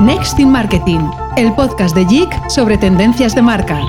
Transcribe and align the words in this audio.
Next 0.00 0.38
in 0.38 0.50
Marketing, 0.50 1.00
el 1.36 1.54
podcast 1.54 1.96
de 1.96 2.04
JIC 2.04 2.50
sobre 2.50 2.76
tendencias 2.76 3.34
de 3.34 3.40
marca. 3.40 3.80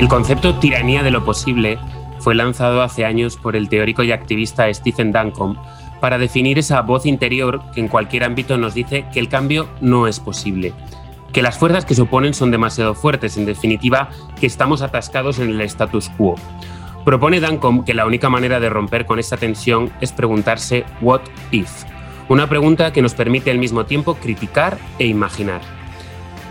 El 0.00 0.08
concepto 0.08 0.58
tiranía 0.58 1.02
de 1.02 1.12
lo 1.12 1.24
posible 1.24 1.78
fue 2.18 2.34
lanzado 2.34 2.82
hace 2.82 3.04
años 3.04 3.36
por 3.36 3.54
el 3.54 3.68
teórico 3.68 4.02
y 4.02 4.10
activista 4.10 4.72
Stephen 4.74 5.12
Duncombe 5.12 5.60
para 6.04 6.18
definir 6.18 6.58
esa 6.58 6.82
voz 6.82 7.06
interior 7.06 7.62
que 7.72 7.80
en 7.80 7.88
cualquier 7.88 8.24
ámbito 8.24 8.58
nos 8.58 8.74
dice 8.74 9.06
que 9.10 9.18
el 9.18 9.30
cambio 9.30 9.70
no 9.80 10.06
es 10.06 10.20
posible, 10.20 10.74
que 11.32 11.40
las 11.40 11.56
fuerzas 11.56 11.86
que 11.86 11.94
se 11.94 12.02
oponen 12.02 12.34
son 12.34 12.50
demasiado 12.50 12.94
fuertes, 12.94 13.38
en 13.38 13.46
definitiva, 13.46 14.10
que 14.38 14.44
estamos 14.44 14.82
atascados 14.82 15.38
en 15.38 15.48
el 15.48 15.62
status 15.62 16.10
quo. 16.10 16.34
Propone 17.06 17.40
Duncombe 17.40 17.86
que 17.86 17.94
la 17.94 18.04
única 18.04 18.28
manera 18.28 18.60
de 18.60 18.68
romper 18.68 19.06
con 19.06 19.18
esta 19.18 19.38
tensión 19.38 19.90
es 20.02 20.12
preguntarse 20.12 20.84
what 21.00 21.22
if, 21.52 21.70
una 22.28 22.50
pregunta 22.50 22.92
que 22.92 23.00
nos 23.00 23.14
permite 23.14 23.50
al 23.50 23.56
mismo 23.56 23.86
tiempo 23.86 24.16
criticar 24.16 24.76
e 24.98 25.06
imaginar. 25.06 25.62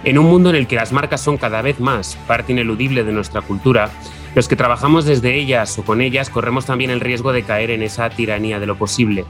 En 0.03 0.17
un 0.17 0.25
mundo 0.25 0.49
en 0.49 0.55
el 0.55 0.65
que 0.65 0.77
las 0.77 0.91
marcas 0.91 1.21
son 1.21 1.37
cada 1.37 1.61
vez 1.61 1.79
más 1.79 2.17
parte 2.25 2.53
ineludible 2.53 3.03
de 3.03 3.11
nuestra 3.11 3.41
cultura, 3.41 3.91
los 4.35 4.47
que 4.47 4.55
trabajamos 4.55 5.05
desde 5.05 5.35
ellas 5.35 5.77
o 5.77 5.83
con 5.83 6.01
ellas 6.01 6.29
corremos 6.29 6.65
también 6.65 6.89
el 6.89 6.99
riesgo 6.99 7.33
de 7.33 7.43
caer 7.43 7.71
en 7.71 7.83
esa 7.83 8.09
tiranía 8.09 8.59
de 8.59 8.65
lo 8.65 8.77
posible. 8.77 9.25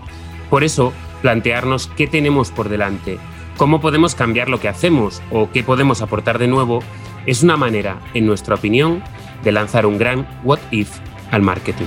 Por 0.49 0.63
eso, 0.63 0.94
plantearnos 1.21 1.88
qué 1.88 2.07
tenemos 2.07 2.52
por 2.52 2.70
delante, 2.70 3.20
cómo 3.58 3.81
podemos 3.81 4.16
cambiar 4.16 4.49
lo 4.49 4.59
que 4.59 4.70
hacemos 4.70 5.21
o 5.31 5.52
qué 5.52 5.63
podemos 5.63 6.02
aportar 6.02 6.39
de 6.39 6.47
nuevo, 6.47 6.81
es 7.25 7.44
una 7.44 7.58
manera, 7.58 8.00
en 8.14 8.25
nuestra 8.25 8.55
opinión, 8.55 9.03
de 9.44 9.52
lanzar 9.52 9.86
un 9.86 9.97
gran 9.97 10.27
what 10.44 10.59
if 10.72 10.89
al 11.31 11.42
marketing. 11.42 11.86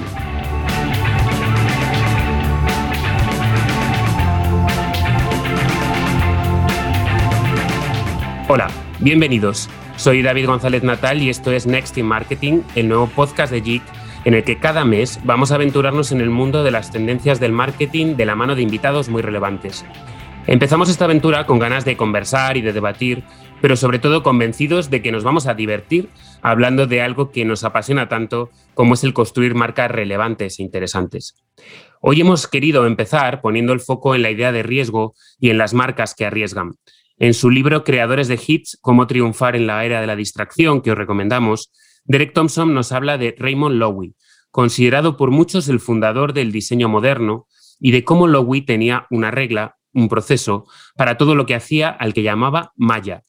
Hola, 8.49 8.69
bienvenidos. 9.01 9.69
Soy 9.97 10.21
David 10.21 10.47
González 10.47 10.83
Natal 10.83 11.23
y 11.23 11.31
esto 11.31 11.53
es 11.53 11.67
Next 11.67 11.97
in 11.97 12.05
Marketing, 12.05 12.61
el 12.75 12.89
nuevo 12.89 13.07
podcast 13.09 13.51
de 13.51 13.63
JIC 13.63 13.83
en 14.27 14.35
el 14.35 14.45
que 14.45 14.59
cada 14.59 14.85
mes 14.85 15.19
vamos 15.25 15.51
a 15.51 15.55
aventurarnos 15.55 16.13
en 16.13 16.21
el 16.21 16.29
mundo 16.29 16.63
de 16.65 16.71
las 16.71 16.91
tendencias 16.91 17.41
del 17.41 17.53
marketing 17.53 18.17
de 18.17 18.27
la 18.27 18.37
mano 18.37 18.55
de 18.55 18.63
invitados 18.63 19.09
muy 19.09 19.23
relevantes. 19.23 19.87
Empezamos 20.47 20.91
esta 20.91 21.07
aventura 21.07 21.47
con 21.47 21.59
ganas 21.59 21.85
de 21.87 21.97
conversar 21.97 22.59
y 22.59 22.61
de 22.61 22.75
debatir, 22.75 23.25
pero 23.63 23.75
sobre 23.75 23.99
todo 23.99 24.23
convencidos 24.23 24.91
de 24.91 25.01
que 25.01 25.13
nos 25.13 25.25
vamos 25.25 25.47
a 25.47 25.55
divertir 25.55 26.11
hablando 26.43 26.87
de 26.87 27.01
algo 27.01 27.31
que 27.31 27.47
nos 27.47 27.65
apasiona 27.65 28.09
tanto 28.09 28.51
como 28.75 28.95
es 28.95 29.03
el 29.03 29.15
construir 29.15 29.55
marcas 29.55 29.91
relevantes 29.91 30.61
e 30.61 30.63
interesantes. 30.63 31.43
Hoy 32.01 32.21
hemos 32.21 32.47
querido 32.47 32.87
empezar 32.87 33.41
poniendo 33.41 33.73
el 33.73 33.81
foco 33.81 34.15
en 34.15 34.23
la 34.23 34.31
idea 34.31 34.53
de 34.53 34.63
riesgo 34.63 35.15
y 35.41 35.49
en 35.51 35.59
las 35.59 35.73
marcas 35.73 36.15
que 36.15 36.27
arriesgan. 36.27 36.73
En 37.19 37.33
su 37.33 37.49
libro 37.49 37.83
Creadores 37.83 38.29
de 38.29 38.39
Hits, 38.47 38.79
cómo 38.83 39.07
triunfar 39.07 39.57
en 39.57 39.67
la 39.67 39.83
era 39.87 40.03
de 40.03 40.07
la 40.07 40.17
distracción, 40.17 40.83
que 40.83 40.91
os 40.91 40.99
recomendamos, 40.99 41.73
Derek 42.05 42.35
Thompson 42.35 42.75
nos 42.75 42.93
habla 42.93 43.17
de 43.17 43.35
Raymond 43.39 43.77
Loewy, 43.77 44.15
considerado 44.51 45.17
por 45.17 45.31
muchos 45.31 45.69
el 45.71 45.81
fundador 45.81 46.35
del 46.35 46.53
diseño 46.53 46.91
moderno, 46.91 47.47
y 47.81 47.91
de 47.91 48.05
cómo 48.05 48.27
Loewy 48.27 48.63
tenía 48.63 49.07
una 49.11 49.31
regla, 49.31 49.77
un 49.95 50.11
proceso, 50.11 50.67
para 50.95 51.17
todo 51.17 51.35
lo 51.35 51.47
que 51.47 51.55
hacía 51.55 51.89
al 51.89 52.13
que 52.13 52.23
llamaba 52.23 52.73
Maya. 52.77 53.23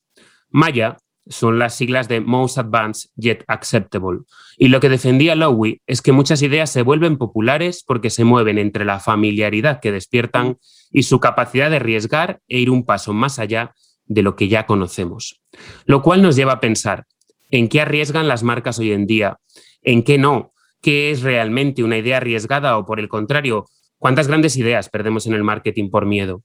Maya 0.50 0.98
son 1.30 1.60
las 1.60 1.76
siglas 1.76 2.08
de 2.08 2.22
Most 2.22 2.58
Advanced 2.58 3.10
Yet 3.16 3.44
Acceptable. 3.48 4.20
Y 4.58 4.70
lo 4.70 4.80
que 4.80 4.90
defendía 4.90 5.36
Lowy 5.36 5.82
es 5.86 6.02
que 6.02 6.12
muchas 6.12 6.42
ideas 6.42 6.72
se 6.72 6.82
vuelven 6.82 7.18
populares 7.18 7.84
porque 7.86 8.10
se 8.10 8.24
mueven 8.24 8.58
entre 8.58 8.86
la 8.86 9.00
familiaridad 9.00 9.80
que 9.80 9.92
despiertan 9.92 10.58
y 10.92 11.04
su 11.04 11.20
capacidad 11.20 11.70
de 11.70 11.78
arriesgar 11.78 12.42
e 12.48 12.60
ir 12.60 12.70
un 12.70 12.86
paso 12.86 13.14
más 13.14 13.40
allá 13.40 13.74
de 14.06 14.22
lo 14.22 14.36
que 14.36 14.48
ya 14.48 14.66
conocemos. 14.66 15.42
Lo 15.86 16.02
cual 16.02 16.22
nos 16.22 16.36
lleva 16.36 16.54
a 16.54 16.60
pensar 16.60 17.06
en 17.52 17.68
qué 17.70 17.82
arriesgan 17.82 18.28
las 18.28 18.44
marcas 18.44 18.80
hoy 18.80 18.92
en 18.92 19.06
día, 19.06 19.38
en 19.82 20.04
qué 20.04 20.18
no, 20.18 20.54
qué 20.82 21.12
es 21.12 21.22
realmente 21.22 21.84
una 21.84 21.98
idea 21.98 22.18
arriesgada 22.18 22.78
o 22.78 22.86
por 22.86 23.00
el 23.00 23.10
contrario, 23.10 23.66
cuántas 23.98 24.28
grandes 24.28 24.58
ideas 24.58 24.90
perdemos 24.90 25.28
en 25.28 25.34
el 25.34 25.44
marketing 25.44 25.90
por 25.90 26.06
miedo. 26.06 26.44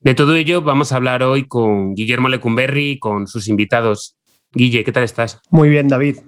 De 0.00 0.14
todo 0.14 0.34
ello 0.34 0.62
vamos 0.62 0.92
a 0.92 0.96
hablar 0.96 1.22
hoy 1.22 1.46
con 1.46 1.94
Guillermo 1.94 2.28
Lecumberri 2.28 2.90
y 2.90 2.98
con 2.98 3.26
sus 3.26 3.48
invitados. 3.48 4.16
Guille, 4.54 4.84
¿qué 4.84 4.92
tal 4.92 5.02
estás? 5.02 5.40
Muy 5.50 5.68
bien, 5.68 5.88
David. 5.88 6.18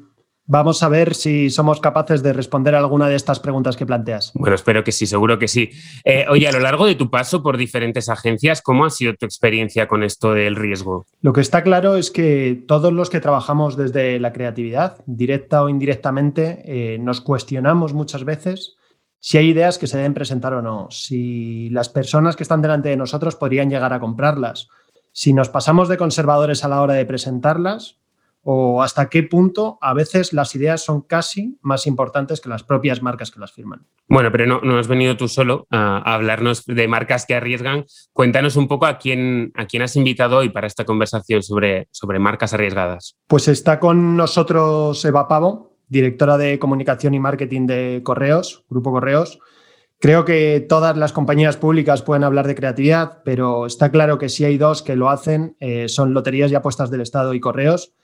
Vamos 0.48 0.84
a 0.84 0.88
ver 0.88 1.14
si 1.14 1.50
somos 1.50 1.81
capaces 1.81 2.22
de 2.22 2.32
responder 2.32 2.76
a 2.76 2.78
alguna 2.78 3.09
de 3.09 3.16
estas 3.16 3.41
preguntas 3.41 3.76
que 3.76 3.84
planteas. 3.84 4.31
Bueno, 4.34 4.54
espero 4.54 4.84
que 4.84 4.92
sí, 4.92 5.04
seguro 5.04 5.41
que 5.41 5.48
sí. 5.48 5.70
Eh, 6.04 6.25
oye, 6.28 6.47
a 6.47 6.53
lo 6.53 6.60
largo 6.60 6.87
de 6.87 6.94
tu 6.94 7.10
paso 7.10 7.42
por 7.42 7.56
diferentes 7.56 8.09
agencias, 8.09 8.62
¿cómo 8.62 8.84
ha 8.84 8.91
sido 8.91 9.14
tu 9.14 9.26
experiencia 9.26 9.88
con 9.88 10.04
esto 10.04 10.34
del 10.34 10.54
riesgo? 10.54 11.04
Lo 11.20 11.32
que 11.32 11.41
está 11.41 11.64
claro 11.64 11.97
es 11.97 12.12
que 12.12 12.62
todos 12.69 12.92
los 12.92 13.10
que 13.10 13.20
trabajamos 13.20 13.76
desde 13.76 14.20
la 14.20 14.32
creatividad, 14.32 15.03
directa 15.06 15.64
o 15.64 15.69
indirectamente, 15.69 16.62
eh, 16.64 16.98
nos 16.98 17.20
cuestionamos 17.20 17.93
muchas 17.93 18.25
veces 18.25 18.76
si 19.19 19.38
hay 19.38 19.48
ideas 19.48 19.78
que 19.78 19.88
se 19.88 19.97
deben 19.97 20.14
presentar 20.14 20.54
o 20.54 20.62
no, 20.62 20.87
si 20.93 21.69
las 21.70 21.88
personas 21.88 22.37
que 22.37 22.44
están 22.44 22.62
delante 22.62 22.88
de 22.88 22.97
nosotros 22.97 23.34
podrían 23.34 23.69
llegar 23.69 23.93
a 23.93 23.98
comprarlas, 23.98 24.69
si 25.10 25.32
nos 25.32 25.48
pasamos 25.48 25.88
de 25.88 25.97
conservadores 25.97 26.62
a 26.62 26.69
la 26.69 26.81
hora 26.81 26.94
de 26.94 27.06
presentarlas 27.06 27.98
o 28.49 28.81
hasta 28.81 29.09
qué 29.09 29.25
punto 29.25 29.77
a 29.81 29.93
veces 29.93 30.33
las 30.33 30.55
ideas 30.55 30.84
son 30.84 31.01
casi 31.03 31.59
más 31.62 31.89
importantes 31.89 32.41
que 32.41 32.49
las 32.49 32.62
propias 32.62 33.03
marcas 33.03 33.33
que 33.33 33.41
las 33.41 33.51
firman. 33.51 33.89
Bueno, 34.07 34.31
pero 34.31 34.47
no, 34.47 34.61
no 34.62 34.79
has 34.79 34.87
venido 34.87 35.17
tú 35.17 35.27
solo 35.27 35.67
a, 35.69 36.15
hablarnos 36.15 36.65
de 36.65 36.87
marcas 36.87 37.27
que 37.27 37.35
arriesgan. 37.35 37.87
Cuéntanos 38.12 38.55
un 38.55 38.69
poco 38.69 38.87
a 38.87 38.99
quién, 38.99 39.51
a 39.56 39.67
quién 39.67 39.83
has 39.83 39.97
invitado 39.97 40.37
hoy 40.37 40.51
para 40.51 40.69
esta 40.69 40.85
conversación 40.85 41.43
sobre, 41.43 41.89
sobre 41.91 42.21
marcas 42.21 42.55
arriesgadas. 42.55 43.17
Pues 43.27 43.49
está 43.49 43.81
con 43.81 44.17
nosotros 44.17 45.05
Eva 45.05 45.27
Pavo, 45.27 45.81
directora 45.89 46.39
de 46.39 46.61
comunicación 46.61 47.15
y 47.15 47.19
marketing 47.19 47.67
de 47.67 48.03
Correos, 48.05 48.65
Grupo 48.71 48.93
Correos. 48.93 49.41
Creo 49.99 50.25
que 50.25 50.65
todas 50.69 50.97
las 50.97 51.12
compañías 51.12 51.56
públicas 51.56 52.03
pueden 52.03 52.23
hablar 52.23 52.47
de 52.47 52.55
creatividad, 52.55 53.23
pero 53.25 53.67
está 53.67 53.91
claro 53.91 54.19
que 54.19 54.29
si 54.29 54.45
hay 54.45 54.56
dos 54.56 54.83
que 54.83 54.95
lo 54.95 55.11
hacen, 55.11 55.56
eh, 55.59 55.89
son 55.89 56.15
Loterías 56.15 56.53
y 56.53 56.55
Apuestas 56.55 56.93
del 56.93 57.01
Estado 57.01 57.35
y 57.35 57.41
Correos. 57.41 57.96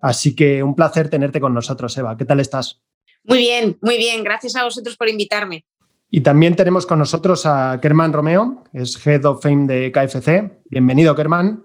Así 0.00 0.34
que 0.34 0.62
un 0.62 0.74
placer 0.74 1.08
tenerte 1.08 1.40
con 1.40 1.54
nosotros, 1.54 1.96
Eva. 1.96 2.16
¿Qué 2.16 2.24
tal 2.24 2.40
estás? 2.40 2.82
Muy 3.24 3.38
bien, 3.38 3.78
muy 3.80 3.96
bien. 3.96 4.22
Gracias 4.22 4.56
a 4.56 4.64
vosotros 4.64 4.96
por 4.96 5.08
invitarme. 5.08 5.64
Y 6.10 6.20
también 6.20 6.54
tenemos 6.54 6.86
con 6.86 6.98
nosotros 6.98 7.44
a 7.46 7.80
Kerman 7.82 8.12
Romeo, 8.12 8.62
que 8.70 8.82
es 8.82 9.04
Head 9.04 9.24
of 9.24 9.42
Fame 9.42 9.66
de 9.66 9.90
KFC. 9.90 10.62
Bienvenido, 10.70 11.14
Kerman. 11.14 11.64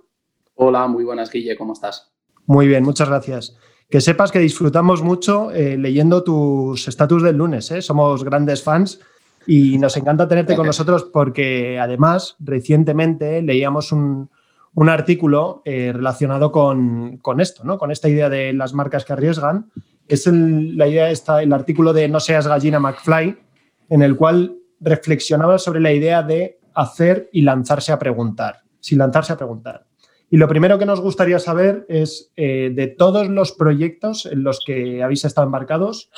Hola, 0.56 0.88
muy 0.88 1.04
buenas, 1.04 1.32
Guille. 1.32 1.56
¿Cómo 1.56 1.74
estás? 1.74 2.12
Muy 2.48 2.68
bien, 2.68 2.84
muchas 2.84 3.08
gracias. 3.08 3.56
Que 3.90 4.02
sepas 4.02 4.32
que 4.32 4.40
disfrutamos 4.40 5.04
mucho 5.04 5.52
eh, 5.52 5.78
leyendo 5.78 6.24
tus 6.24 6.88
estatus 6.88 7.22
del 7.22 7.38
lunes. 7.38 7.70
¿eh? 7.72 7.82
Somos 7.82 8.24
grandes 8.24 8.64
fans 8.64 9.00
y 9.46 9.78
nos 9.78 9.96
encanta 9.98 10.28
tenerte 10.28 10.56
con 10.56 10.66
nosotros 10.68 11.04
porque 11.04 11.78
además 11.80 12.36
recientemente 12.40 13.42
leíamos 13.42 13.92
un, 13.92 14.30
un 14.74 14.90
artículo 14.90 15.62
eh, 15.66 15.92
relacionado 15.94 16.52
con, 16.52 17.20
esto, 17.40 17.64
¿no? 17.64 17.78
con 17.78 17.92
esta 17.92 18.10
idea 18.10 18.30
de 18.30 18.54
las 18.54 18.74
marcas 18.74 19.06
que 19.06 19.14
arriesgan. 19.14 19.72
Es 20.08 20.28
la 20.28 20.88
idea, 20.88 21.10
el 21.10 21.54
artículo 21.54 21.94
de 21.94 22.08
No 22.08 22.20
seas 22.20 22.48
gallina 22.48 22.80
McFly, 22.80 23.38
en 23.90 24.02
el 24.02 24.16
cual 24.16 24.58
reflexionaba 24.80 25.58
sobre 25.58 25.80
la 25.80 25.92
idea 25.92 26.24
de 26.24 26.60
hacer 26.74 27.30
y 27.32 27.42
lanzarse 27.42 27.92
a 27.92 28.00
preguntar, 28.00 28.62
sin 28.80 28.98
lanzarse 28.98 29.34
a 29.34 29.38
preguntar. 29.38 29.86
Y 30.30 30.38
lo 30.38 30.48
primero 30.48 30.80
que 30.80 30.86
nos 30.86 31.02
gustaría 31.02 31.40
saber 31.40 31.86
es, 31.90 32.32
eh, 32.38 32.72
de 32.74 32.88
todos 32.88 33.28
los 33.28 33.52
proyectos 33.52 34.26
en 34.26 34.44
los 34.44 34.62
que 34.66 35.04
habéis 35.04 35.26
estado 35.26 35.46
embarcados, 35.46 36.10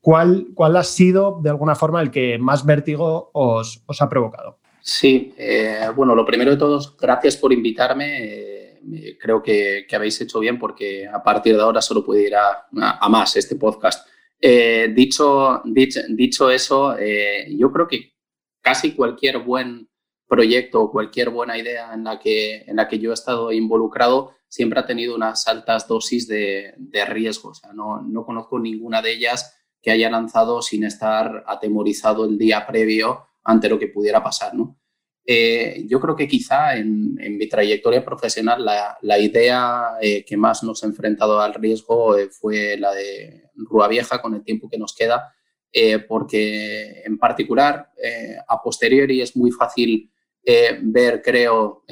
¿cuál, 0.00 0.48
cuál 0.54 0.76
ha 0.76 0.84
sido, 0.84 1.40
de 1.42 1.50
alguna 1.50 1.74
forma, 1.74 2.00
el 2.00 2.10
que 2.10 2.38
más 2.38 2.64
vértigo 2.64 3.30
os 3.34 3.82
ha 4.00 4.08
provocado? 4.08 4.58
Sí, 4.90 5.34
eh, 5.36 5.86
bueno, 5.94 6.14
lo 6.14 6.24
primero 6.24 6.50
de 6.50 6.56
todos, 6.56 6.96
gracias 6.96 7.36
por 7.36 7.52
invitarme. 7.52 8.78
Eh, 8.80 9.18
creo 9.20 9.42
que, 9.42 9.86
habéis 9.92 10.18
hecho 10.22 10.38
bien 10.40 10.58
porque 10.58 11.06
a 11.06 11.22
partir 11.22 11.54
de 11.54 11.60
ahora 11.60 11.82
solo 11.82 12.02
puede 12.02 12.28
ir 12.28 12.34
a, 12.34 12.66
más 13.10 13.36
este 13.36 13.56
podcast. 13.56 14.08
Eh, 14.40 14.90
dicho, 14.96 15.60
dicho, 15.66 16.50
eso, 16.50 16.96
yo 17.50 17.70
creo 17.70 17.86
que 17.86 18.14
casi 18.62 18.92
cualquier 18.92 19.40
buen 19.40 19.90
proyecto 20.26 20.80
o 20.80 20.90
cualquier 20.90 21.28
buena 21.28 21.58
idea 21.58 21.92
en 21.92 22.04
la, 22.04 22.18
que, 22.18 22.62
en 22.62 22.76
la 22.76 22.88
que 22.88 22.98
yo 22.98 23.10
he 23.10 23.14
estado 23.14 23.52
involucrado 23.52 24.36
siempre 24.48 24.80
ha 24.80 24.86
tenido 24.86 25.14
unas 25.14 25.46
altas 25.48 25.86
dosis 25.86 26.26
de, 26.26 26.72
de 26.78 27.04
riesgo. 27.04 27.50
O 27.50 27.54
sea, 27.54 27.74
no, 27.74 28.00
no 28.00 28.24
conozco 28.24 28.58
ninguna 28.58 29.02
de 29.02 29.12
ellas 29.12 29.54
que 29.82 29.90
haya 29.90 30.08
lanzado 30.08 30.62
sin 30.62 30.84
estar 30.84 31.44
atemorizado 31.46 32.24
el 32.24 32.38
día 32.38 32.66
previo 32.66 33.27
ante 33.48 33.68
lo 33.68 33.78
que 33.78 33.88
pudiera 33.88 34.22
pasar. 34.22 34.54
¿no? 34.54 34.78
eh, 35.30 35.84
yo 35.86 36.00
creo 36.00 36.16
que 36.16 36.26
quizá 36.26 36.74
en, 36.74 37.14
mi 37.36 37.46
trayectoria 37.46 38.02
profesional 38.02 38.64
la, 38.64 39.18
idea 39.18 39.98
eh, 40.00 40.24
que 40.24 40.38
más 40.38 40.62
nos 40.62 40.82
ha 40.82 40.86
enfrentado 40.86 41.38
al 41.42 41.52
riesgo 41.52 42.16
eh, 42.16 42.30
fue 42.30 42.78
la 42.78 42.94
de 42.94 43.50
Rúa 43.54 43.88
Vieja 43.88 44.22
con 44.22 44.34
el 44.34 44.42
tiempo 44.42 44.70
que 44.70 44.78
nos 44.78 44.94
queda, 44.94 45.34
porque 46.08 47.02
en 47.04 47.18
particular 47.18 47.90
a 48.48 48.62
posteriori 48.62 49.20
es 49.20 49.36
muy 49.36 49.50
fácil 49.50 50.10
ver, 50.80 51.20
creo, 51.20 51.84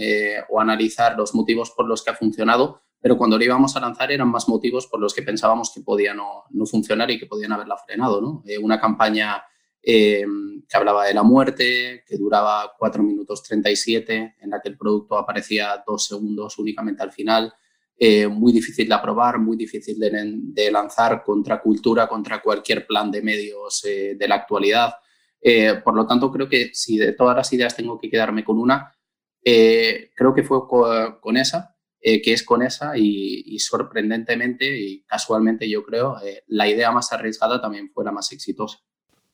o 0.49 0.61
analizar 0.61 1.14
los 1.14 1.35
motivos 1.35 1.73
por 1.73 1.87
los 1.87 2.02
que 2.02 2.11
ha 2.11 2.14
funcionado, 2.14 2.81
pero 2.99 3.19
cuando 3.19 3.37
lo 3.37 3.44
íbamos 3.44 3.76
a 3.76 3.81
lanzar 3.81 4.11
eran 4.11 4.29
más 4.29 4.49
motivos 4.49 4.87
por 4.87 4.99
los 4.99 5.12
que 5.12 5.23
pensábamos 5.23 5.70
que 5.75 5.82
podía 5.82 6.14
no, 6.14 6.44
no 6.50 6.64
funcionar 6.64 7.11
y 7.11 7.19
que 7.19 7.26
podían 7.26 7.52
haberla 7.52 7.76
frenado. 7.76 8.23
¿no? 8.23 8.43
una 8.62 8.81
campaña 8.81 9.43
Em, 9.88 10.62
que 10.69 10.77
hablaba 10.77 11.06
de 11.06 11.15
la 11.15 11.23
muerte, 11.23 12.03
que 12.09 12.17
duraba 12.17 12.75
4 12.77 13.05
minutos 13.05 13.41
37, 13.44 14.35
en 14.41 14.50
la 14.50 14.61
que 14.61 14.69
el 14.69 14.77
producto 14.77 15.17
aparecía 15.17 15.81
dos 15.87 16.06
segundos 16.06 16.59
únicamente 16.59 17.05
al 17.05 17.12
final. 17.12 17.55
Eh, 17.97 18.27
muy 18.27 18.53
difícil 18.53 18.88
de 18.88 18.94
aprobar, 18.94 19.38
muy 19.38 19.56
difícil 19.56 19.97
de, 20.00 20.71
lanzar 20.73 21.23
contra 21.23 21.61
cultura, 21.62 22.09
contra 22.09 22.43
cualquier 22.43 22.85
plan 22.85 23.12
de 23.12 23.23
medios 23.23 23.85
eh, 23.85 24.17
de 24.19 24.27
la 24.27 24.35
actualidad. 24.35 24.94
Eh, 25.41 25.81
por 25.85 25.94
lo 25.94 26.05
tanto, 26.05 26.33
creo 26.33 26.49
que 26.49 26.71
si 26.75 26.99
de 26.99 27.12
todas 27.12 27.37
las 27.37 27.53
ideas 27.53 27.77
tengo 27.77 27.97
que 27.97 28.11
quedarme 28.11 28.43
con 28.43 28.59
una, 28.59 28.93
creo 29.41 30.35
que 30.35 30.43
fue 30.43 30.67
con, 30.67 31.37
esa, 31.37 31.77
que 32.00 32.33
es 32.33 32.43
con 32.43 32.62
esa 32.62 32.99
y, 32.99 33.56
sorprendentemente 33.61 34.67
y 34.67 35.05
casualmente 35.05 35.71
yo 35.71 35.85
creo, 35.85 36.17
la 36.49 36.69
idea 36.69 36.91
más 36.91 37.12
arriesgada 37.12 37.61
también 37.61 37.88
fue 37.94 38.05
la 38.05 38.11
más 38.11 38.33
exitosa. 38.33 38.81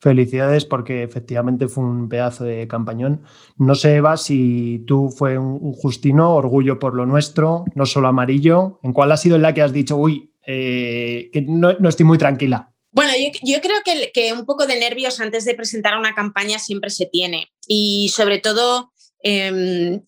Felicidades 0.02 0.64
porque 0.64 1.04
efectivamente 1.04 1.69
fue 1.69 1.84
un 1.84 2.08
pedazo 2.08 2.43
de 2.43 2.66
campañón. 2.66 3.22
No 3.56 3.76
sé, 3.76 3.94
Eva, 3.94 4.16
si 4.16 4.82
tú 4.84 5.10
fue 5.10 5.38
un, 5.38 5.72
Justino, 5.75 6.34
orgullo 6.34 6.81
por 6.81 6.94
lo 6.94 7.06
nuestro, 7.06 7.66
no 7.76 7.87
solo 7.87 8.08
amarillo. 8.08 8.81
¿En 8.82 8.93
cuál 8.93 9.12
ha 9.12 9.16
sido 9.16 9.38
la 9.38 9.54
que 9.54 9.62
has 9.62 9.72
dicho, 9.72 9.96
uy, 9.96 10.34
eh, 10.44 11.31
que 11.32 11.43
no, 11.43 11.70
estoy 11.88 12.04
muy 12.04 12.19
tranquila? 12.19 12.75
Bueno, 12.90 13.12
yo, 13.44 13.60
creo 13.60 13.76
que, 13.84 14.10
que, 14.12 14.32
un 14.32 14.44
poco 14.44 14.66
de 14.66 14.81
nervios 14.81 15.20
antes 15.20 15.44
de 15.44 15.54
presentar 15.54 15.96
una 15.96 16.16
campaña 16.16 16.58
siempre 16.58 16.90
se 16.90 17.06
tiene. 17.06 17.52
Y 17.69 18.10
sobre 18.12 18.40
todo, 18.40 18.93
eh, 19.22 20.00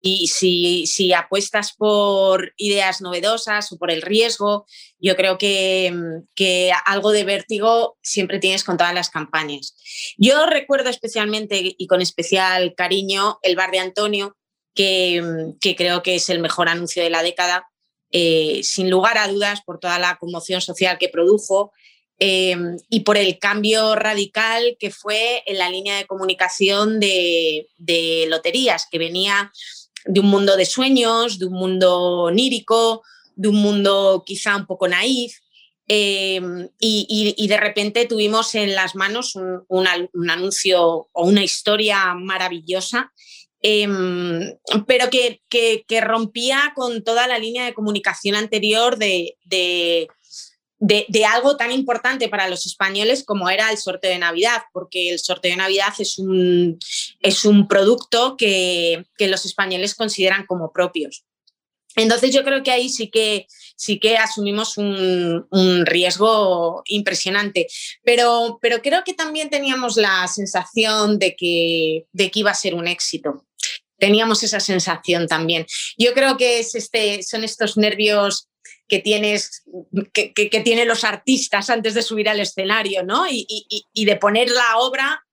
y 0.00 0.28
si, 0.28 0.86
si, 0.86 1.12
apuestas 1.12 1.72
por 1.72 2.52
ideas 2.56 3.00
novedosas 3.00 3.72
o 3.72 3.78
por 3.78 3.90
el 3.90 4.02
riesgo, 4.02 4.66
yo 5.00 5.16
creo 5.16 5.38
que, 5.38 5.92
que, 6.36 6.70
algo 6.84 7.10
de 7.10 7.24
vértigo 7.24 7.98
siempre 8.02 8.38
tienes 8.38 8.62
con 8.62 8.76
todas 8.76 8.94
las 8.94 9.10
campañas. 9.10 9.74
Yo 10.16 10.46
recuerdo 10.46 10.88
especialmente 10.88 11.74
y 11.76 11.86
con 11.88 12.00
especial 12.00 12.74
cariño 12.76 13.38
el 13.42 13.56
bar 13.56 13.72
de 13.72 13.80
Antonio, 13.80 14.36
que, 14.74 15.52
que 15.60 15.74
creo 15.74 16.02
que 16.04 16.14
es 16.14 16.28
el 16.28 16.38
mejor 16.38 16.68
anuncio 16.68 17.02
de 17.02 17.10
la 17.10 17.24
década, 17.24 17.66
eh, 18.12 18.60
sin 18.62 18.90
lugar 18.90 19.18
a 19.18 19.28
dudas 19.28 19.62
por 19.66 19.80
toda 19.80 19.98
la 19.98 20.16
conmoción 20.16 20.60
social 20.60 20.98
que 20.98 21.08
produjo. 21.08 21.72
Eh, 22.20 22.56
y 22.90 23.00
por 23.00 23.16
el 23.16 23.38
cambio 23.38 23.94
radical 23.94 24.76
que 24.80 24.90
fue 24.90 25.44
en 25.46 25.56
la 25.56 25.70
línea 25.70 25.98
de 25.98 26.06
comunicación 26.06 26.98
de, 26.98 27.68
de 27.76 28.26
loterías, 28.28 28.88
que 28.90 28.98
venía 28.98 29.52
de 30.04 30.20
un 30.20 30.26
mundo 30.26 30.56
de 30.56 30.66
sueños, 30.66 31.38
de 31.38 31.46
un 31.46 31.54
mundo 31.54 32.22
onírico, 32.24 33.02
de 33.34 33.48
un 33.48 33.56
mundo 33.56 34.22
quizá 34.26 34.56
un 34.56 34.66
poco 34.66 34.88
naif. 34.88 35.38
Eh, 35.90 36.40
y, 36.78 37.46
de 37.48 37.56
repente 37.56 38.04
tuvimos 38.04 38.54
en 38.54 38.74
las 38.74 38.94
manos 38.94 39.34
un, 39.68 39.86
anuncio 40.30 41.08
o 41.10 41.26
una 41.26 41.42
historia 41.42 42.14
maravillosa, 42.14 43.10
em, 43.62 44.54
pero 44.86 45.08
que, 45.08 46.00
rompía 46.02 46.74
con 46.76 47.02
toda 47.02 47.26
la 47.26 47.38
línea 47.38 47.64
de 47.64 47.72
comunicación 47.72 48.34
anterior 48.34 48.98
de, 48.98 50.08
algo 51.26 51.56
tan 51.56 51.72
importante 51.72 52.28
para 52.28 52.48
los 52.48 52.66
españoles 52.66 53.24
como 53.24 53.50
era 53.50 53.70
el 53.70 53.78
sorteo 53.78 54.10
de 54.10 54.18
Navidad, 54.18 54.62
porque 54.72 55.10
el 55.10 55.18
sorteo 55.18 55.50
de 55.50 55.56
Navidad 55.56 55.92
es 55.98 56.18
un, 56.18 56.78
es 57.20 57.44
un 57.44 57.66
producto 57.66 58.36
que, 58.36 59.04
los 59.18 59.44
españoles 59.44 59.94
consideran 59.94 60.46
como 60.46 60.72
propios. 60.72 61.24
Entonces 61.96 62.32
yo 62.32 62.44
creo 62.44 62.62
que 62.62 62.70
ahí 62.70 62.88
sí 62.88 63.08
que, 63.08 63.46
sí 63.76 63.98
que 63.98 64.16
asumimos 64.16 64.78
un, 64.78 65.84
riesgo 65.84 66.82
impresionante, 66.86 67.66
pero, 68.04 68.58
pero 68.62 68.80
creo 68.80 69.02
que 69.04 69.14
también 69.14 69.50
teníamos 69.50 69.96
la 69.96 70.28
sensación 70.28 71.18
de 71.18 71.34
que, 71.34 72.06
de 72.12 72.30
que 72.30 72.40
iba 72.40 72.52
a 72.52 72.54
ser 72.54 72.74
un 72.74 72.86
éxito. 72.86 73.44
Teníamos 73.98 74.44
esa 74.44 74.60
sensación 74.60 75.26
también. 75.26 75.66
Yo 75.96 76.14
creo 76.14 76.36
que 76.36 76.60
es 76.60 76.76
este, 76.76 77.24
son 77.24 77.42
estos 77.42 77.76
nervios 77.76 78.48
que 78.88 78.98
tienes, 79.00 79.64
que, 80.12 80.62
tienen 80.64 80.88
los 80.88 81.04
artistas 81.04 81.70
antes 81.70 81.94
de 81.94 82.02
subir 82.02 82.28
al 82.28 82.40
escenario, 82.40 83.02
¿no? 83.04 83.26
Y, 83.28 83.46
de 83.94 84.16
poner 84.16 84.50
la 84.50 84.78
obra 84.78 85.24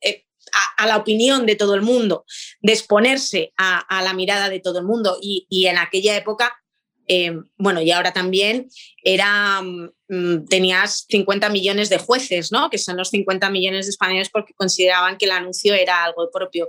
eh, 0.00 0.24
a, 0.78 0.86
la 0.86 0.96
opinión 0.96 1.46
de 1.46 1.56
todo 1.56 1.74
el 1.74 1.82
mundo, 1.82 2.24
de 2.60 2.72
exponerse 2.72 3.52
a, 3.56 4.02
la 4.02 4.14
mirada 4.14 4.48
de 4.48 4.60
todo 4.60 4.78
el 4.78 4.86
mundo. 4.86 5.18
Y, 5.20 5.66
en 5.66 5.78
aquella 5.78 6.16
época, 6.16 6.54
eh, 7.08 7.32
bueno, 7.56 7.80
y 7.82 7.90
ahora 7.90 8.12
también, 8.12 8.68
era, 9.02 9.62
mm, 9.62 10.46
tenías 10.48 11.06
50 11.08 11.48
millones 11.50 11.88
de 11.88 11.98
jueces, 11.98 12.52
¿no? 12.52 12.70
Que 12.70 12.78
son 12.78 12.96
los 12.96 13.10
50 13.10 13.50
millones 13.50 13.86
de 13.86 13.90
españoles 13.90 14.30
porque 14.32 14.54
consideraban 14.54 15.16
que 15.16 15.24
el 15.26 15.32
anuncio 15.32 15.74
era 15.74 16.04
algo 16.04 16.30
propio 16.32 16.68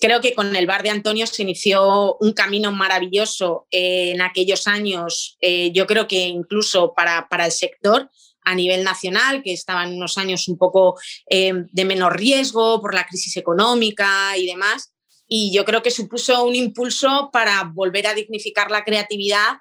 creo 0.00 0.20
que 0.20 0.34
con 0.34 0.54
el 0.54 0.66
bar 0.66 0.82
de 0.82 0.90
Antonio 0.90 1.26
se 1.26 1.42
inició 1.42 2.16
un 2.20 2.32
camino 2.32 2.72
maravilloso 2.72 3.66
en 3.70 4.20
aquellos 4.20 4.66
años, 4.66 5.36
eh, 5.40 5.70
yo 5.72 5.86
creo 5.86 6.06
que 6.06 6.26
incluso 6.26 6.94
para, 6.94 7.28
para, 7.28 7.46
el 7.46 7.52
sector 7.52 8.10
a 8.42 8.54
nivel 8.54 8.84
nacional, 8.84 9.42
que 9.42 9.52
estaban 9.52 9.94
unos 9.94 10.16
años 10.18 10.48
un 10.48 10.56
poco 10.56 10.98
eh, 11.28 11.52
de 11.70 11.84
menor 11.84 12.16
riesgo 12.16 12.80
por 12.80 12.94
la 12.94 13.06
crisis 13.06 13.36
económica 13.36 14.36
y 14.36 14.46
demás. 14.46 14.92
Y 15.26 15.52
yo 15.52 15.66
creo 15.66 15.82
que 15.82 15.90
supuso 15.90 16.44
un 16.44 16.54
impulso 16.54 17.28
para 17.32 17.64
volver 17.74 18.06
a 18.06 18.14
dignificar 18.14 18.70
la 18.70 18.84
creatividad 18.84 19.58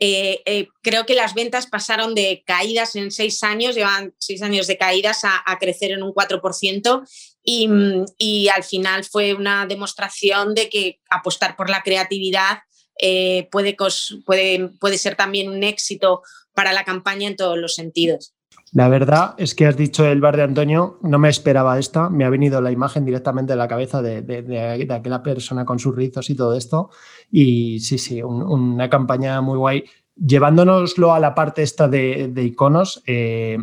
eh, 0.00 0.68
creo 0.82 1.06
que 1.06 1.14
las 1.14 1.34
ventas 1.34 1.66
pasaron 1.66 2.14
de 2.14 2.44
caídas 2.46 2.94
en 2.94 3.10
seis 3.10 3.42
años, 3.42 3.74
llevan 3.74 4.14
seis 4.18 4.42
años 4.42 4.66
de 4.66 4.78
caídas, 4.78 5.22
a, 5.24 5.58
crecer 5.58 5.90
en 5.90 6.02
un 6.02 6.12
4%. 6.12 7.02
Mm, 7.44 8.04
y, 8.18 8.48
al 8.48 8.62
final 8.62 9.04
fue 9.04 9.34
una 9.34 9.66
demostración 9.66 10.54
de 10.54 10.68
que 10.68 11.00
apostar 11.10 11.56
por 11.56 11.70
la 11.70 11.82
creatividad 11.82 12.58
eh, 13.00 13.48
puede 13.50 14.98
ser 14.98 15.16
también 15.16 15.48
un 15.48 15.62
éxito 15.62 16.22
para 16.52 16.72
la 16.72 16.84
campaña 16.84 17.28
en 17.28 17.36
todos 17.36 17.56
los 17.56 17.74
sentidos. 17.74 18.34
La 18.72 18.88
verdad 18.88 19.34
es 19.38 19.54
que 19.54 19.66
has 19.66 19.76
dicho 19.76 20.06
el 20.06 20.20
bar 20.20 20.36
de 20.36 20.42
Antonio, 20.42 20.98
no 21.02 21.18
me 21.18 21.30
esperaba 21.30 21.78
esta, 21.78 22.10
me 22.10 22.24
ha 22.24 22.30
venido 22.30 22.60
la 22.60 22.70
imagen 22.70 23.04
directamente 23.04 23.54
de 23.54 23.56
la 23.56 23.66
cabeza 23.68 24.02
de, 24.02 24.86
aquella 24.90 25.22
persona 25.22 25.64
con 25.64 25.78
sus 25.78 25.96
rizos 25.96 26.28
y 26.28 26.34
todo 26.34 26.54
esto. 26.54 26.90
Y 27.30 27.80
sí, 27.80 27.96
sí, 27.96 28.22
una 28.22 28.90
campaña 28.90 29.40
muy 29.40 29.56
guay. 29.56 29.84
Llevándonoslo 30.16 31.14
a 31.14 31.20
la 31.20 31.34
parte 31.34 31.62
esta 31.62 31.88
de, 31.88 32.30
iconos, 32.36 33.02
eh, 33.06 33.56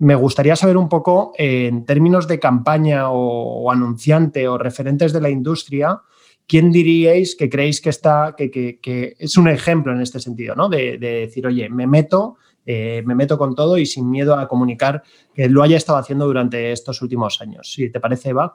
me 0.00 0.14
gustaría 0.14 0.56
saber 0.56 0.78
un 0.78 0.88
poco, 0.88 1.32
en 1.36 1.84
términos 1.84 2.26
de 2.26 2.40
campaña 2.40 3.10
o, 3.10 3.70
anunciante 3.70 4.48
o 4.48 4.56
referentes 4.56 5.12
de 5.12 5.20
la 5.20 5.28
industria, 5.28 6.00
¿quién 6.46 6.72
diríais 6.72 7.36
que 7.36 7.50
creéis 7.50 7.82
que 7.82 7.90
está, 7.90 8.34
que, 8.36 9.16
es 9.18 9.36
un 9.36 9.48
ejemplo 9.48 9.92
en 9.92 10.00
este 10.00 10.18
sentido, 10.18 10.54
¿no? 10.54 10.70
De, 10.70 10.96
decir, 10.96 11.46
oye, 11.46 11.68
me 11.68 11.86
meto, 11.86 12.36
eh, 12.72 13.02
me 13.04 13.14
meto 13.14 13.36
con 13.36 13.54
todo 13.54 13.78
y 13.78 13.86
sin 13.86 14.08
miedo 14.08 14.34
a 14.34 14.46
comunicar 14.46 15.02
que 15.34 15.48
lo 15.48 15.62
haya 15.62 15.76
estado 15.76 15.98
haciendo 15.98 16.26
durante 16.26 16.72
estos 16.72 17.02
últimos 17.02 17.40
años. 17.40 17.72
Si 17.72 17.90
te 17.90 17.98
parece, 17.98 18.28
Eva, 18.28 18.54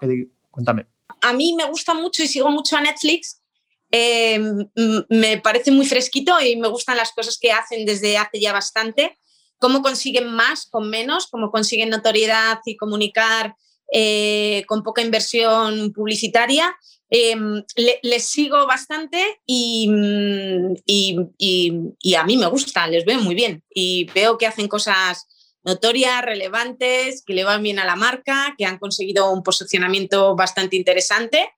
cuéntame. 0.52 0.88
A 1.22 1.34
mí 1.34 1.54
me 1.54 1.66
gusta 1.66 1.94
mucho 1.94 2.24
y 2.24 2.28
sigo 2.28 2.50
mucho 2.50 2.78
a 2.78 2.82
Netflix. 2.82 3.42
Eh, 3.92 4.40
me 5.10 5.38
parece 5.40 5.72
muy 5.72 5.86
fresquito 5.86 6.40
y 6.42 6.56
me 6.56 6.68
gustan 6.68 6.98
las 6.98 7.12
cosas 7.12 7.38
que 7.40 7.52
hacen 7.52 7.86
desde 7.86 8.18
hace 8.18 8.40
ya 8.40 8.54
bastante 8.54 9.18
cómo 9.58 9.82
consiguen 9.82 10.28
más 10.28 10.66
con 10.66 10.90
menos, 10.90 11.28
cómo 11.28 11.52
consiguen 11.52 11.90
notoriedad 11.90 12.60
y 12.66 12.78
comunicar 12.78 13.56
eh, 13.92 14.64
con 14.68 14.84
poca 14.84 15.02
inversión 15.02 15.92
publicitaria. 15.94 16.76
Em, 17.10 17.64
les 18.02 18.28
sigo 18.28 18.66
bastante 18.66 19.24
mm, 19.48 20.74
y, 20.86 21.18
y, 21.38 22.16
a 22.16 22.24
mí 22.24 22.36
me 22.36 22.48
gusta, 22.48 22.88
les 22.88 23.06
veo 23.06 23.20
muy 23.20 23.36
bien 23.36 23.64
y 23.70 24.06
veo 24.06 24.40
que 24.40 24.48
hacen 24.48 24.68
cosas 24.68 25.28
notorias, 25.64 26.24
relevantes, 26.24 27.24
que 27.24 27.34
le 27.34 27.44
van 27.44 27.62
bien 27.62 27.78
a 27.80 27.86
la 27.86 27.96
marca, 27.96 28.56
que 28.58 28.66
han 28.66 28.80
conseguido 28.80 29.32
un 29.32 29.44
posicionamiento 29.44 30.36
bastante 30.36 30.76
interesante 30.76 31.50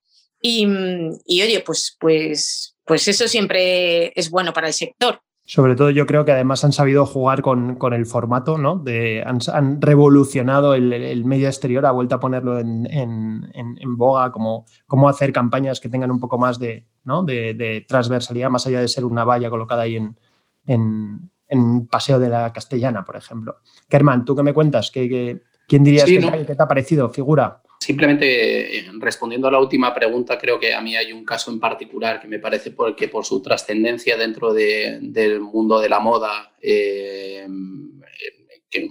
y, 0.41 0.65
mm, 0.65 1.19
oye, 1.27 1.63
pues, 1.65 1.95
pues, 1.99 2.75
pues 2.85 3.07
eso 3.07 3.27
siempre 3.27 4.11
es 4.19 4.29
bueno 4.29 4.53
para 4.53 4.67
el 4.67 4.73
sector. 4.73 5.21
Sobre 5.49 5.77
todo 5.77 5.91
yo 5.91 6.05
creo 6.05 6.25
que 6.25 6.33
además 6.33 6.65
han 6.65 6.73
sabido 6.73 7.05
jugar 7.05 7.41
con, 7.41 7.77
el 7.93 8.05
formato, 8.05 8.57
¿no? 8.57 8.75
De, 8.75 9.23
han, 9.25 9.81
revolucionado 9.81 10.73
el, 10.73 11.23
medio 11.23 11.47
exterior, 11.47 11.85
ha 11.85 11.91
vuelto 11.91 12.15
a 12.15 12.19
ponerlo 12.19 12.59
en, 12.59 13.71
boga, 13.95 14.33
como 14.33 14.65
cómo 14.87 15.07
hacer 15.07 15.31
campañas 15.31 15.79
que 15.79 15.87
tengan 15.87 16.11
un 16.11 16.19
poco 16.19 16.37
más 16.37 16.59
de, 16.59 16.85
¿no? 17.05 17.23
de, 17.23 17.85
transversalidad, 17.87 18.49
más 18.49 18.67
allá 18.67 18.81
de 18.81 18.89
ser 18.89 19.05
una 19.05 19.23
valla 19.23 19.49
colocada 19.49 19.83
ahí 19.83 19.95
en, 20.65 21.87
Paseo 21.89 22.19
de 22.19 22.27
la 22.27 22.51
Castellana, 22.51 23.05
por 23.05 23.15
ejemplo. 23.15 23.55
Kerman, 23.87 24.25
¿tú 24.25 24.35
qué 24.35 24.43
me 24.43 24.53
cuentas? 24.53 24.91
¿Qué, 24.91 25.41
quién 25.65 25.81
dirías 25.81 26.03
que, 26.03 26.45
que, 26.45 26.55
te 26.55 26.61
ha 26.61 26.67
parecido, 26.67 27.09
figura? 27.09 27.61
Simplemente 27.79 28.79
eh, 28.79 28.91
respondiendo 28.99 29.47
a 29.47 29.51
la 29.51 29.59
última 29.59 29.93
pregunta, 29.93 30.37
creo 30.37 30.59
que 30.59 30.73
a 30.73 30.81
mí 30.81 30.95
hay 30.95 31.13
un 31.13 31.23
caso 31.23 31.51
en 31.51 31.59
particular 31.59 32.19
que 32.19 32.27
me 32.27 32.39
parece 32.39 32.71
porque 32.71 33.07
por 33.07 33.23
su 33.23 33.41
trascendencia 33.41 34.17
dentro 34.17 34.53
del 34.53 35.39
mundo 35.41 35.79
de 35.79 35.89
la 35.89 35.99
moda, 35.99 36.55
eh, 36.59 37.47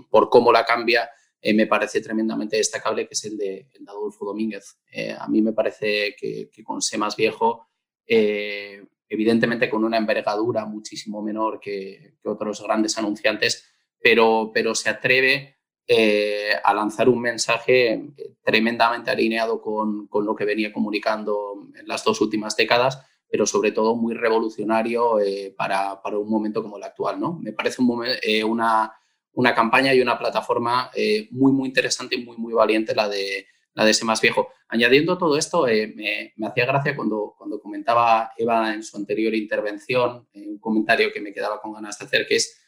por 0.08 0.30
cómo 0.30 0.52
la 0.52 0.64
cambia, 0.64 1.10
eh, 1.40 1.52
me 1.52 1.66
parece 1.66 2.00
tremendamente 2.00 2.56
destacable, 2.56 3.06
que 3.06 3.14
es 3.14 3.24
el 3.24 3.36
de, 3.36 3.68
Adolfo 3.86 4.24
Domínguez. 4.24 4.78
a 5.18 5.28
mí 5.28 5.42
me 5.42 5.52
parece 5.52 6.14
que, 6.16 6.48
con 6.64 6.80
Sé 6.80 6.96
más 6.96 7.16
viejo, 7.16 7.68
evidentemente 8.06 9.68
con 9.68 9.84
una 9.84 9.98
envergadura 9.98 10.64
muchísimo 10.64 11.22
menor 11.22 11.58
que, 11.60 12.14
que 12.22 12.28
otros 12.28 12.62
grandes 12.62 12.96
anunciantes, 12.98 13.68
pero, 14.00 14.50
pero 14.54 14.74
se 14.74 14.90
atreve 14.90 15.55
eh, 15.88 16.50
a 16.64 16.74
lanzar 16.74 17.08
un 17.08 17.20
mensaje 17.20 18.08
tremendamente 18.42 19.08
alineado 19.08 19.62
con, 19.62 20.08
lo 20.12 20.34
que 20.34 20.44
venía 20.44 20.72
comunicando 20.72 21.68
en 21.78 21.86
las 21.86 22.02
dos 22.02 22.20
últimas 22.20 22.56
décadas, 22.56 23.06
pero 23.30 23.46
sobre 23.46 23.70
todo 23.70 23.94
muy 23.94 24.14
revolucionario 24.14 25.20
eh, 25.20 25.54
para, 25.56 26.00
un 26.18 26.28
momento 26.28 26.60
como 26.60 26.76
el 26.76 26.82
actual. 26.82 27.20
¿no? 27.20 27.38
Me 27.40 27.52
parece 27.52 27.82
eh, 28.22 28.42
una, 28.42 28.92
una, 29.34 29.54
campaña 29.54 29.94
y 29.94 30.00
una 30.00 30.18
plataforma 30.18 30.90
muy, 31.30 31.52
muy 31.52 31.68
interesante 31.68 32.16
y 32.16 32.24
muy, 32.24 32.36
muy 32.36 32.52
valiente 32.52 32.92
la 32.92 33.08
de, 33.08 33.46
la 33.74 33.84
de 33.84 33.92
ese 33.92 34.04
más 34.04 34.20
viejo. 34.20 34.48
Añadiendo 34.66 35.16
todo 35.16 35.38
esto, 35.38 35.66
me, 35.66 36.32
hacía 36.48 36.66
gracia 36.66 36.96
cuando, 36.96 37.36
cuando 37.38 37.60
comentaba 37.60 38.32
Eva 38.36 38.74
en 38.74 38.82
su 38.82 38.96
anterior 38.96 39.32
intervención, 39.36 40.26
un 40.34 40.58
comentario 40.58 41.12
que 41.12 41.20
me 41.20 41.32
quedaba 41.32 41.60
con 41.60 41.74
ganas 41.74 41.96
de 41.96 42.06
hacer, 42.06 42.26
que 42.26 42.34
es 42.34 42.60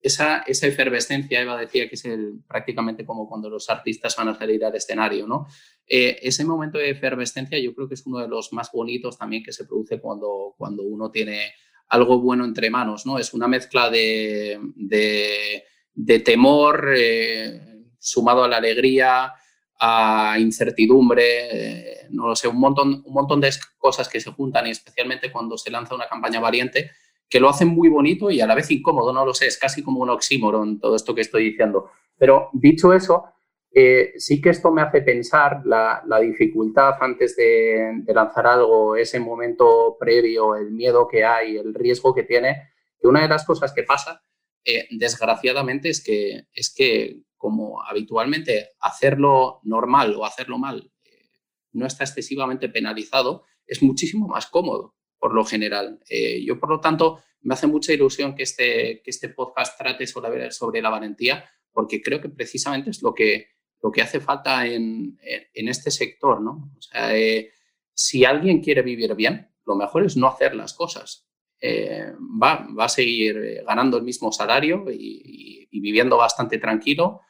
esa, 0.00 0.38
esa, 0.46 0.66
efervescencia, 0.66 1.40
Eva 1.40 1.58
decía 1.58 1.88
que 1.88 1.94
es 1.94 2.04
el, 2.04 2.40
prácticamente 2.46 3.04
como 3.04 3.28
cuando 3.28 3.50
los 3.50 3.68
artistas 3.70 4.14
van 4.16 4.28
a 4.28 4.38
salir 4.38 4.64
al 4.64 4.74
escenario, 4.74 5.26
¿no? 5.26 5.46
Eh, 5.86 6.18
ese 6.22 6.44
momento 6.44 6.78
de 6.78 6.90
efervescencia 6.90 7.58
yo 7.58 7.74
creo 7.74 7.88
que 7.88 7.94
es 7.94 8.06
uno 8.06 8.18
de 8.18 8.28
los 8.28 8.52
más 8.52 8.70
bonitos 8.72 9.18
también 9.18 9.42
que 9.42 9.52
se 9.52 9.64
produce 9.64 10.00
cuando, 10.00 10.54
cuando 10.56 10.82
uno 10.82 11.10
tiene 11.10 11.52
algo 11.88 12.20
bueno 12.20 12.44
entre 12.44 12.70
manos, 12.70 13.06
¿no? 13.06 13.18
Es 13.18 13.32
una 13.34 13.48
mezcla 13.48 13.90
de, 13.90 14.60
de, 14.74 16.18
temor 16.20 16.92
eh, 16.96 17.84
sumado 17.98 18.44
a 18.44 18.48
la 18.48 18.56
alegría, 18.56 19.32
a 19.78 20.36
incertidumbre, 20.38 21.24
eh, 21.50 22.06
no 22.10 22.28
lo 22.28 22.36
sé, 22.36 22.48
un 22.48 22.58
montón, 22.58 23.02
un 23.04 23.12
montón 23.12 23.40
de 23.40 23.50
cosas 23.76 24.08
que 24.08 24.20
se 24.20 24.32
juntan 24.32 24.66
y 24.66 24.70
especialmente 24.70 25.30
cuando 25.30 25.56
se 25.58 25.70
lanza 25.70 25.94
una 25.94 26.08
campaña 26.08 26.40
valiente, 26.40 26.90
que 27.28 27.40
lo 27.40 27.48
hacen 27.48 27.68
muy 27.68 27.88
bonito 27.88 28.30
y 28.30 28.40
a 28.40 28.46
la 28.46 28.54
vez 28.54 28.70
incómodo, 28.70 29.12
no 29.12 29.24
lo 29.24 29.34
sé, 29.34 29.46
es 29.46 29.58
casi 29.58 29.82
como 29.82 30.00
un 30.00 30.10
oxímoron 30.10 30.78
todo 30.78 30.94
esto 30.96 31.14
que 31.14 31.22
estoy 31.22 31.50
diciendo. 31.50 31.90
Pero 32.16 32.50
dicho 32.52 32.92
eso, 32.92 33.24
eh, 33.72 34.14
sí 34.16 34.40
que 34.40 34.50
esto 34.50 34.70
me 34.70 34.82
hace 34.82 35.02
pensar 35.02 35.62
la, 35.66 36.02
dificultad 36.20 36.94
antes 37.00 37.36
de, 37.36 38.02
lanzar 38.06 38.46
algo, 38.46 38.96
ese 38.96 39.20
momento 39.20 39.96
previo, 39.98 40.54
el 40.56 40.70
miedo 40.70 41.06
que 41.08 41.24
hay, 41.24 41.56
el 41.56 41.74
riesgo 41.74 42.14
que 42.14 42.22
tiene, 42.22 42.70
que 42.98 43.08
una 43.08 43.22
de 43.22 43.28
las 43.28 43.44
cosas 43.44 43.72
que 43.74 43.82
pasa, 43.82 44.22
eh, 44.64 44.86
desgraciadamente, 44.90 45.90
es 45.90 46.02
que, 46.02 46.44
es 46.54 46.72
que 46.74 47.18
como 47.36 47.82
habitualmente 47.82 48.70
hacerlo 48.80 49.60
normal 49.64 50.14
o 50.14 50.24
hacerlo 50.24 50.58
mal 50.58 50.90
eh, 51.04 51.28
no 51.72 51.86
está 51.86 52.04
excesivamente 52.04 52.68
penalizado, 52.68 53.44
es 53.66 53.82
muchísimo 53.82 54.26
más 54.26 54.46
cómodo 54.46 54.95
por 55.18 55.34
lo 55.34 55.44
general. 55.44 56.00
Eh, 56.08 56.42
yo, 56.44 56.58
por 56.58 56.70
lo 56.70 56.80
tanto, 56.80 57.22
me 57.42 57.54
hace 57.54 57.66
mucha 57.66 57.92
ilusión 57.92 58.34
que 58.34 58.42
este, 58.42 59.02
que 59.02 59.10
este 59.10 59.28
podcast 59.28 59.78
trate 59.78 60.06
sobre, 60.06 60.50
sobre 60.50 60.82
la 60.82 60.90
valentía, 60.90 61.44
porque 61.72 62.02
creo 62.02 62.20
que 62.20 62.28
precisamente 62.28 62.90
es 62.90 63.02
lo 63.02 63.14
que, 63.14 63.48
lo 63.82 63.90
que 63.90 64.02
hace 64.02 64.20
falta 64.20 64.66
en, 64.66 65.18
en 65.22 65.68
este 65.68 65.90
sector. 65.90 66.40
¿no? 66.40 66.72
O 66.74 66.78
eh, 66.94 67.50
si 67.94 68.24
alguien 68.24 68.60
quiere 68.60 68.82
vivir 68.82 69.14
bien, 69.14 69.48
lo 69.64 69.76
mejor 69.76 70.04
es 70.04 70.16
no 70.16 70.28
hacer 70.28 70.54
las 70.54 70.74
cosas. 70.74 71.26
Eh, 71.60 72.12
va, 72.42 72.66
va, 72.78 72.84
a 72.84 72.88
seguir 72.88 73.62
ganando 73.66 73.96
el 73.96 74.02
mismo 74.02 74.30
salario 74.30 74.84
y, 74.90 75.68
viviendo 75.78 76.16
bastante 76.16 76.58
tranquilo, 76.58 77.20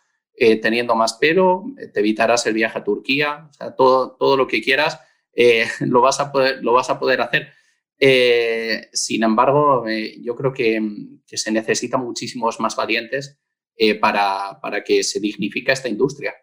teniendo 0.62 0.94
más 0.94 1.14
pelo, 1.14 1.64
te 1.92 1.98
evitarás 2.00 2.46
el 2.46 2.54
viaje 2.54 2.78
a 2.78 2.84
Turquía, 2.84 3.50
todo, 3.76 4.12
todo 4.12 4.36
lo 4.36 4.46
que 4.46 4.62
quieras 4.62 5.00
lo, 5.80 6.00
vas 6.00 6.20
a 6.20 6.32
poder, 6.32 6.62
lo 6.62 6.72
vas 6.72 6.90
a 6.90 6.98
poder 6.98 7.20
hacer. 7.20 7.52
Eh, 7.98 8.88
sin 8.92 9.22
embargo, 9.22 9.86
eh, 9.88 10.18
yo 10.20 10.34
creo 10.36 10.52
que, 10.52 10.80
se 11.26 11.50
necesitan 11.50 12.04
muchísimos 12.04 12.60
más 12.60 12.76
valientes 12.76 13.38
eh, 13.76 13.94
para, 13.98 14.58
para, 14.60 14.84
que 14.84 15.02
se 15.02 15.20
dignifique 15.20 15.72
esta 15.72 15.88
industria. 15.88 16.34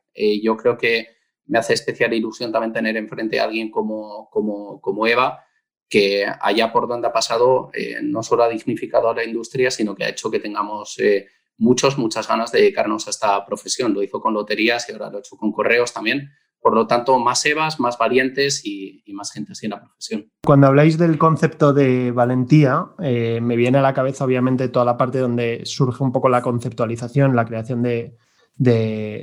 yo 0.41 0.55
creo 0.57 0.77
que 0.77 1.07
me 1.45 1.59
hace 1.59 1.73
especial 1.73 2.13
ilusión 2.13 2.51
también 2.51 2.73
tener 2.73 2.97
enfrente 2.97 3.39
a 3.39 3.45
alguien 3.45 3.71
como, 3.71 4.29
como, 4.29 4.79
como 4.81 5.07
Eva, 5.07 5.43
que 5.89 6.25
allá 6.41 6.71
por 6.71 6.87
donde 6.87 7.07
ha 7.07 7.13
pasado 7.13 7.71
no 8.01 8.23
solo 8.23 8.43
ha 8.43 8.49
dignificado 8.49 9.09
a 9.09 9.15
la 9.15 9.23
industria, 9.23 9.71
sino 9.71 9.95
que 9.95 10.05
ha 10.05 10.09
hecho 10.09 10.31
que 10.31 10.39
tengamos 10.39 10.97
muchos, 11.57 11.97
muchas 11.97 12.27
ganas 12.27 12.51
de 12.51 12.59
dedicarnos 12.61 13.07
a 13.07 13.11
esta 13.11 13.45
profesión. 13.45 13.93
Lo 13.93 14.03
hizo 14.03 14.21
con 14.21 14.33
loterías 14.33 14.87
y 14.89 14.93
ahora 14.93 15.09
lo 15.09 15.17
ha 15.17 15.19
hecho 15.19 15.37
con 15.37 15.51
correos 15.51 15.93
también. 15.93 16.31
Por 16.63 16.75
lo 16.75 16.87
tanto, 16.87 17.19
más 17.19 17.45
Evas, 17.45 17.81
más 17.81 17.97
valientes 17.97 18.65
y, 18.65 19.03
más 19.13 19.31
gente 19.33 19.51
así 19.51 19.65
en 19.65 19.71
la 19.71 19.81
profesión. 19.81 20.31
Cuando 20.45 20.67
habláis 20.67 20.97
del 20.97 21.17
concepto 21.17 21.73
de 21.73 22.11
valentía, 22.11 22.85
eh, 22.99 23.41
me 23.41 23.57
viene 23.57 23.79
a 23.79 23.81
la 23.81 23.93
cabeza 23.93 24.23
obviamente 24.23 24.69
toda 24.69 24.85
la 24.85 24.95
parte 24.95 25.19
donde 25.19 25.63
surge 25.65 26.01
un 26.01 26.13
poco 26.13 26.29
la 26.29 26.41
conceptualización, 26.41 27.35
la 27.35 27.43
creación 27.43 27.83
de, 27.83 28.15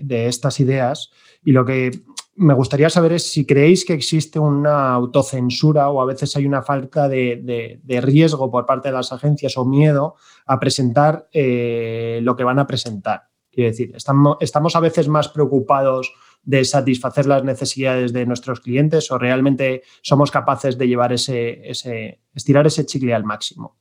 estas 0.06 0.60
ideas. 0.60 1.10
Y 1.42 1.52
lo 1.52 1.64
que 1.64 1.90
me 2.36 2.52
gustaría 2.52 2.90
saber 2.90 3.14
es 3.14 3.32
si 3.32 3.46
creéis 3.46 3.86
que 3.86 3.94
existe 3.94 4.38
una 4.38 4.92
autocensura 4.92 5.88
o 5.88 6.02
a 6.02 6.06
veces 6.06 6.36
hay 6.36 6.44
una 6.44 6.60
falta 6.60 7.08
de, 7.08 7.80
riesgo 8.02 8.50
por 8.50 8.66
parte 8.66 8.88
de 8.88 8.94
las 8.94 9.12
agencias 9.12 9.56
o 9.56 9.64
miedo 9.64 10.14
a 10.44 10.60
presentar 10.60 11.26
eh, 11.32 12.20
lo 12.22 12.36
que 12.36 12.44
van 12.44 12.58
a 12.58 12.66
presentar. 12.66 13.30
Quiero 13.50 13.70
decir, 13.70 13.92
estamos, 13.96 14.36
estamos 14.40 14.76
a 14.76 14.80
veces 14.80 15.08
más 15.08 15.28
preocupados 15.28 16.12
de 16.42 16.64
satisfacer 16.64 17.26
las 17.26 17.44
necesidades 17.44 18.12
de 18.12 18.26
nuestros 18.26 18.60
clientes 18.60 19.10
o 19.10 19.18
realmente 19.18 19.82
somos 20.02 20.30
capaces 20.30 20.78
de 20.78 20.88
llevar 20.88 21.12
ese, 21.12 21.60
ese 21.68 22.20
estirar 22.34 22.66
ese 22.66 22.86
chicle 22.86 23.14
al 23.14 23.24
máximo? 23.24 23.76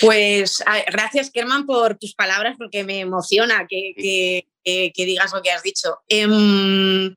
Pues 0.00 0.62
gracias, 0.90 1.30
Kerman, 1.30 1.66
por 1.66 1.96
tus 1.96 2.14
palabras, 2.14 2.56
porque 2.58 2.84
me 2.84 3.00
emociona 3.00 3.66
que, 3.68 4.44
digas 4.64 5.32
lo 5.32 5.42
que 5.42 5.50
has 5.50 5.62
dicho. 5.62 5.98
Em, 6.08 7.14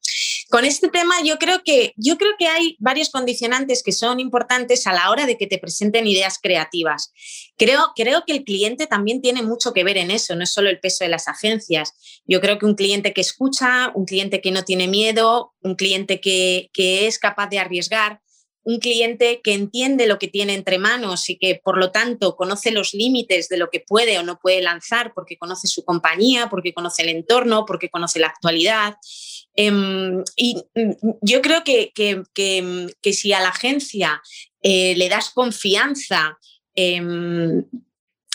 con 0.53 0.65
este 0.65 0.87
tema 0.87 1.15
yo 1.23 1.39
creo, 1.39 1.63
que, 1.65 1.93
yo 1.97 2.15
creo 2.15 2.33
que 2.37 2.45
hay 2.45 2.75
varios 2.77 3.09
condicionantes 3.09 3.81
que 3.81 3.91
son 3.91 4.19
importantes 4.19 4.85
a 4.85 4.93
la 4.93 5.09
hora 5.09 5.25
de 5.25 5.35
que 5.35 5.47
te 5.47 5.57
presenten 5.57 6.05
ideas 6.05 6.37
creativas. 6.39 7.11
Creo, 7.57 7.91
creo 7.95 8.21
que 8.27 8.33
el 8.33 8.43
cliente 8.43 8.85
también 8.85 9.19
tiene 9.19 9.41
mucho 9.41 9.73
que 9.73 9.83
ver 9.83 9.97
en 9.97 10.11
eso, 10.11 10.35
no 10.35 10.43
es 10.43 10.53
solo 10.53 10.69
el 10.69 10.79
peso 10.79 11.05
de 11.05 11.09
las 11.09 11.27
agencias. 11.27 12.21
Yo 12.27 12.39
creo 12.39 12.59
que 12.59 12.67
un 12.67 12.75
cliente 12.75 13.13
que 13.13 13.21
escucha, 13.21 13.91
un 13.95 14.05
cliente 14.05 14.41
que 14.41 14.51
no 14.51 14.63
tiene 14.63 14.87
miedo, 14.87 15.55
un 15.63 15.73
cliente 15.73 16.21
que, 16.21 16.69
que 16.71 17.07
es 17.07 17.17
capaz 17.17 17.47
de 17.47 17.57
arriesgar, 17.57 18.21
un 18.63 18.77
cliente 18.77 19.41
que 19.43 19.53
entiende 19.53 20.07
lo 20.07 20.19
que 20.19 20.27
tiene 20.27 20.53
entre 20.53 20.77
manos 20.77 21.29
y 21.29 21.37
que 21.37 21.59
por 21.63 21.77
lo 21.77 21.91
tanto 21.91 22.35
conoce 22.35 22.71
los 22.71 22.93
límites 22.93 23.49
de 23.49 23.57
lo 23.57 23.69
que 23.69 23.81
puede 23.81 24.17
o 24.19 24.23
no 24.23 24.39
puede 24.39 24.61
lanzar 24.61 25.13
porque 25.13 25.37
conoce 25.37 25.67
su 25.67 25.83
compañía, 25.83 26.47
porque 26.49 26.73
conoce 26.73 27.01
el 27.01 27.09
entorno, 27.09 27.65
porque 27.65 27.89
conoce 27.89 28.19
la 28.19 28.27
actualidad. 28.27 28.95
Em, 29.55 30.23
y 30.35 30.63
mm, 30.75 30.91
yo 31.21 31.41
creo 31.41 31.63
que, 31.63 31.91
que, 31.93 33.13
si 33.13 33.33
a 33.33 33.39
la 33.39 33.49
agencia 33.49 34.21
eh, 34.61 34.95
le 34.95 35.09
das 35.09 35.29
confianza 35.29 36.37
em, 36.75 37.63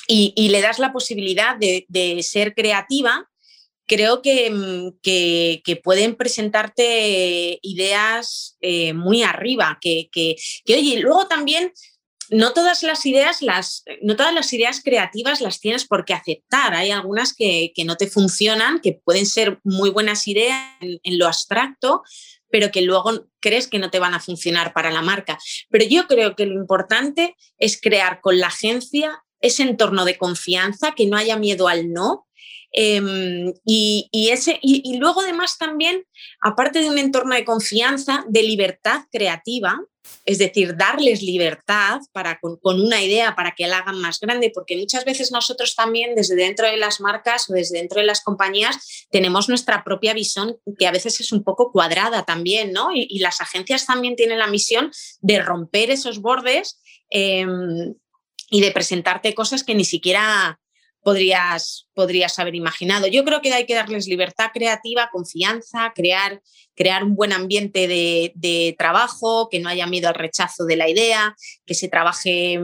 y, 0.06 0.48
le 0.48 0.60
das 0.62 0.78
la 0.78 0.92
posibilidad 0.92 1.56
de, 1.56 1.84
de 1.88 2.22
ser 2.22 2.54
creativa, 2.54 3.28
creo 3.86 4.18
mm, 4.18 4.98
que, 5.02 5.62
que, 5.64 5.76
pueden 5.76 6.14
presentarte 6.14 7.58
ideas 7.62 8.56
eh, 8.60 8.92
muy 8.92 9.22
arriba, 9.22 9.78
que, 9.80 10.08
que, 10.12 10.36
oye, 10.68 11.00
luego 11.00 11.26
también 11.26 11.72
no 12.30 12.52
todas 12.52 12.82
las 12.82 13.06
ideas, 13.06 13.42
las, 13.42 13.84
no 14.02 14.16
todas 14.16 14.34
las 14.34 14.52
ideas 14.52 14.82
creativas 14.82 15.40
las 15.40 15.60
tienes 15.60 15.86
por 15.86 16.04
qué 16.04 16.14
aceptar. 16.14 16.74
Hay 16.74 16.90
algunas 16.90 17.34
que, 17.34 17.72
no 17.84 17.96
te 17.96 18.06
funcionan, 18.06 18.80
que 18.80 19.00
pueden 19.04 19.26
ser 19.26 19.60
muy 19.64 19.90
buenas 19.90 20.28
ideas 20.28 20.60
en, 20.80 21.18
lo 21.18 21.26
abstracto, 21.26 22.02
pero 22.50 22.70
que 22.70 22.82
luego 22.82 23.26
crees 23.40 23.66
que 23.66 23.78
no 23.78 23.90
te 23.90 23.98
van 23.98 24.14
a 24.14 24.20
funcionar 24.20 24.72
para 24.72 24.90
la 24.90 25.02
marca. 25.02 25.38
Pero 25.70 25.84
yo 25.84 26.06
creo 26.06 26.36
que 26.36 26.46
lo 26.46 26.54
importante 26.54 27.36
es 27.58 27.80
crear 27.80 28.20
con 28.20 28.38
la 28.38 28.48
agencia 28.48 29.24
ese 29.40 29.62
entorno 29.62 30.04
de 30.04 30.18
confianza, 30.18 30.92
que 30.92 31.06
no 31.06 31.16
haya 31.16 31.36
miedo 31.36 31.68
al 31.68 31.92
no. 31.92 32.27
Em, 32.72 33.54
y, 33.64 34.28
ese, 34.30 34.58
y, 34.60 34.98
luego 34.98 35.22
además 35.22 35.56
también, 35.58 36.04
aparte 36.40 36.80
de 36.80 36.90
un 36.90 36.98
entorno 36.98 37.34
de 37.34 37.44
confianza, 37.44 38.24
de 38.28 38.42
libertad 38.42 39.02
creativa, 39.10 39.80
es 40.24 40.38
decir, 40.38 40.76
darles 40.76 41.22
libertad 41.22 42.00
para, 42.12 42.38
con, 42.40 42.58
una 42.62 43.02
idea 43.02 43.34
para 43.34 43.54
que 43.54 43.66
la 43.66 43.78
hagan 43.78 44.00
más 44.00 44.20
grande, 44.20 44.50
porque 44.54 44.76
muchas 44.76 45.04
veces 45.04 45.32
nosotros 45.32 45.74
también 45.74 46.14
desde 46.14 46.34
dentro 46.34 46.66
de 46.66 46.76
las 46.76 47.00
marcas 47.00 47.48
o 47.48 47.54
desde 47.54 47.78
dentro 47.78 48.00
de 48.00 48.06
las 48.06 48.22
compañías 48.22 49.06
tenemos 49.10 49.48
nuestra 49.48 49.84
propia 49.84 50.14
visión 50.14 50.58
que 50.78 50.86
a 50.86 50.92
veces 50.92 51.20
es 51.20 51.32
un 51.32 51.44
poco 51.44 51.72
cuadrada 51.72 52.24
también, 52.24 52.72
¿no? 52.72 52.90
Y, 52.94 53.18
las 53.18 53.40
agencias 53.40 53.86
también 53.86 54.16
tienen 54.16 54.38
la 54.38 54.46
misión 54.46 54.92
de 55.20 55.42
romper 55.42 55.90
esos 55.90 56.20
bordes 56.20 56.80
em, 57.10 57.94
y 58.50 58.60
de 58.60 58.70
presentarte 58.70 59.34
cosas 59.34 59.64
que 59.64 59.74
ni 59.74 59.84
siquiera 59.84 60.60
podrías, 61.02 61.88
podrías 61.94 62.38
haber 62.38 62.54
imaginado. 62.54 63.06
Yo 63.06 63.24
creo 63.24 63.40
que 63.40 63.52
hay 63.52 63.66
que 63.66 63.74
darles 63.74 64.06
libertad 64.06 64.50
creativa, 64.52 65.10
confianza, 65.12 65.92
crear, 65.94 66.42
crear 66.74 67.04
un 67.04 67.14
buen 67.14 67.32
ambiente 67.32 67.88
de, 67.88 68.74
trabajo, 68.78 69.48
que 69.50 69.60
no 69.60 69.68
haya 69.68 69.86
miedo 69.86 70.08
al 70.08 70.14
rechazo 70.14 70.64
de 70.64 70.76
la 70.76 70.88
idea, 70.88 71.34
que 71.66 71.74
se 71.74 71.88
trabaje 71.88 72.60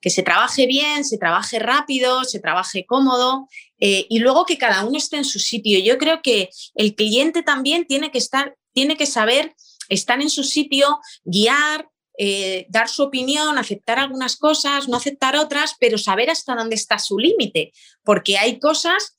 que 0.00 0.10
se 0.10 0.22
trabaje 0.22 0.66
bien, 0.66 1.02
se 1.02 1.16
trabaje 1.16 1.58
rápido, 1.58 2.24
se 2.24 2.38
trabaje 2.38 2.84
cómodo 2.84 3.48
eh, 3.80 4.04
y 4.10 4.18
luego 4.18 4.44
que 4.44 4.58
cada 4.58 4.84
uno 4.84 4.98
esté 4.98 5.16
en 5.16 5.24
su 5.24 5.38
sitio. 5.38 5.78
Yo 5.78 5.96
creo 5.96 6.20
que 6.22 6.50
el 6.74 6.94
cliente 6.94 7.42
también 7.42 7.86
tiene 7.86 8.10
que 8.10 8.18
estar, 8.18 8.54
tiene 8.74 8.98
que 8.98 9.06
saber 9.06 9.54
estar 9.88 10.20
en 10.20 10.28
su 10.28 10.44
sitio, 10.44 10.98
guiar, 11.24 11.88
eh, 12.18 12.66
dar 12.68 12.88
su 12.88 13.02
opinión, 13.02 13.58
aceptar 13.58 13.98
algunas 13.98 14.36
cosas, 14.36 14.88
no 14.88 14.96
aceptar 14.96 15.36
otras, 15.36 15.74
pero 15.80 15.98
saber 15.98 16.30
hasta 16.30 16.54
dónde 16.54 16.76
está 16.76 16.98
su 16.98 17.18
límite, 17.18 17.72
porque 18.04 18.38
hay 18.38 18.58
cosas 18.58 19.14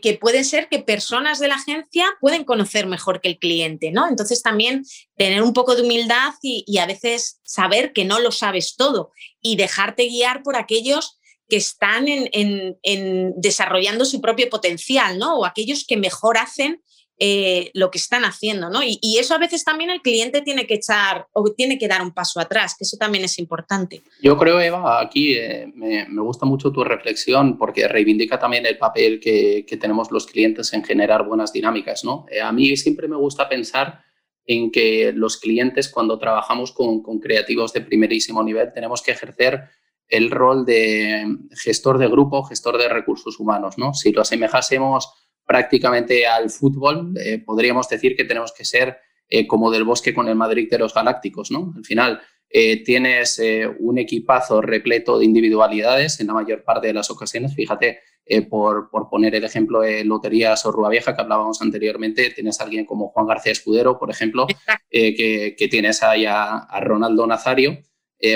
que, 0.00 0.18
pueden 0.20 0.44
ser 0.44 0.68
que 0.68 0.78
personas 0.78 1.38
de 1.38 1.48
la 1.48 1.56
agencia 1.56 2.06
pueden 2.20 2.44
conocer 2.44 2.86
mejor 2.86 3.20
que 3.20 3.28
el 3.28 3.38
cliente, 3.38 3.90
¿no? 3.90 4.08
Entonces 4.08 4.42
también 4.42 4.84
tener 5.16 5.42
un 5.42 5.52
poco 5.52 5.76
de 5.76 5.82
humildad 5.82 6.32
y, 6.42 6.78
a 6.78 6.86
veces 6.86 7.40
saber 7.44 7.92
que 7.92 8.04
no 8.04 8.18
lo 8.18 8.32
sabes 8.32 8.76
todo 8.76 9.12
y 9.40 9.56
dejarte 9.56 10.08
guiar 10.08 10.42
por 10.42 10.56
aquellos 10.56 11.18
que 11.48 11.56
están 11.56 12.06
en, 12.08 13.34
desarrollando 13.36 14.04
su 14.04 14.20
propio 14.20 14.48
potencial, 14.48 15.18
¿no? 15.18 15.38
O 15.38 15.44
aquellos 15.44 15.84
que 15.86 15.96
mejor 15.96 16.38
hacen 16.38 16.82
eh, 17.18 17.70
lo 17.72 17.90
que 17.90 17.96
están 17.96 18.26
haciendo, 18.26 18.68
¿no? 18.68 18.80
Y, 18.82 19.16
eso 19.18 19.34
a 19.34 19.38
veces 19.38 19.64
también 19.64 19.88
el 19.88 20.02
cliente 20.02 20.42
tiene 20.42 20.66
que 20.66 20.74
echar 20.74 21.26
o 21.32 21.50
tiene 21.50 21.78
que 21.78 21.88
dar 21.88 22.02
un 22.02 22.12
paso 22.12 22.40
atrás, 22.40 22.74
que 22.76 22.84
eso 22.84 22.98
también 22.98 23.24
es 23.24 23.38
importante. 23.38 24.02
Yo 24.20 24.36
creo, 24.36 24.60
Eva, 24.60 25.00
aquí 25.00 25.32
eh, 25.34 25.66
me, 25.74 26.04
gusta 26.20 26.44
mucho 26.44 26.70
tu 26.70 26.84
reflexión 26.84 27.56
porque 27.56 27.88
reivindica 27.88 28.38
también 28.38 28.66
el 28.66 28.76
papel 28.76 29.18
que, 29.18 29.64
tenemos 29.80 30.10
los 30.10 30.26
clientes 30.26 30.70
en 30.74 30.84
generar 30.84 31.26
buenas 31.26 31.54
dinámicas, 31.54 32.04
¿no? 32.04 32.26
Eh, 32.30 32.42
a 32.42 32.52
mí 32.52 32.76
siempre 32.76 33.08
me 33.08 33.16
gusta 33.16 33.48
pensar 33.48 34.02
en 34.44 34.70
que 34.70 35.12
los 35.14 35.38
clientes 35.38 35.88
cuando 35.88 36.18
trabajamos 36.18 36.72
con, 36.72 37.02
con 37.02 37.18
creativos 37.18 37.72
de 37.72 37.80
primerísimo 37.80 38.42
nivel 38.42 38.72
tenemos 38.74 39.00
que 39.00 39.12
ejercer 39.12 39.70
el 40.08 40.30
rol 40.30 40.66
de 40.66 41.26
gestor 41.62 41.96
de 41.96 42.08
grupo, 42.08 42.44
gestor 42.44 42.76
de 42.76 42.88
recursos 42.88 43.40
humanos, 43.40 43.78
¿no? 43.78 43.94
Si 43.94 44.12
lo 44.12 44.20
asemejásemos 44.20 45.10
prácticamente 45.46 46.26
al 46.26 46.50
fútbol, 46.50 47.14
eh, 47.18 47.38
podríamos 47.38 47.88
decir 47.88 48.16
que 48.16 48.24
tenemos 48.24 48.52
que 48.52 48.64
ser 48.64 48.98
eh, 49.28 49.46
como 49.46 49.70
del 49.70 49.84
bosque 49.84 50.12
con 50.12 50.28
el 50.28 50.34
Madrid 50.34 50.68
de 50.70 50.78
los 50.78 50.92
Galácticos, 50.92 51.50
¿no? 51.50 51.72
Al 51.76 51.84
final 51.84 52.20
eh, 52.48 52.82
tienes 52.84 53.40
un 53.80 53.98
equipazo 53.98 54.60
repleto 54.60 55.18
de 55.18 55.24
individualidades 55.24 56.20
en 56.20 56.28
la 56.28 56.34
mayor 56.34 56.62
parte 56.64 56.88
de 56.88 56.94
las 56.94 57.10
ocasiones. 57.10 57.54
Fíjate, 57.54 58.00
por, 58.48 58.88
poner 59.10 59.34
el 59.34 59.44
ejemplo 59.44 59.80
de 59.80 60.04
Loterías 60.04 60.64
o 60.66 60.72
Rúa 60.72 60.90
Vieja 60.90 61.14
que 61.14 61.22
hablábamos 61.22 61.60
anteriormente, 61.62 62.30
tienes 62.30 62.60
a 62.60 62.64
alguien 62.64 62.84
como 62.84 63.08
Juan 63.08 63.26
García 63.26 63.52
Escudero, 63.52 63.98
por 63.98 64.10
ejemplo, 64.10 64.46
que, 64.90 65.68
tienes 65.70 66.02
ahí 66.02 66.24
a, 66.26 66.68
Ronaldo 66.80 67.26
Nazario 67.26 67.78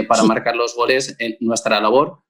para 0.09 0.25
marcar 0.25 0.57
los 0.57 0.75
goles 0.75 1.17
en 1.19 1.37
nuestra 1.40 1.81
labor 1.81 2.23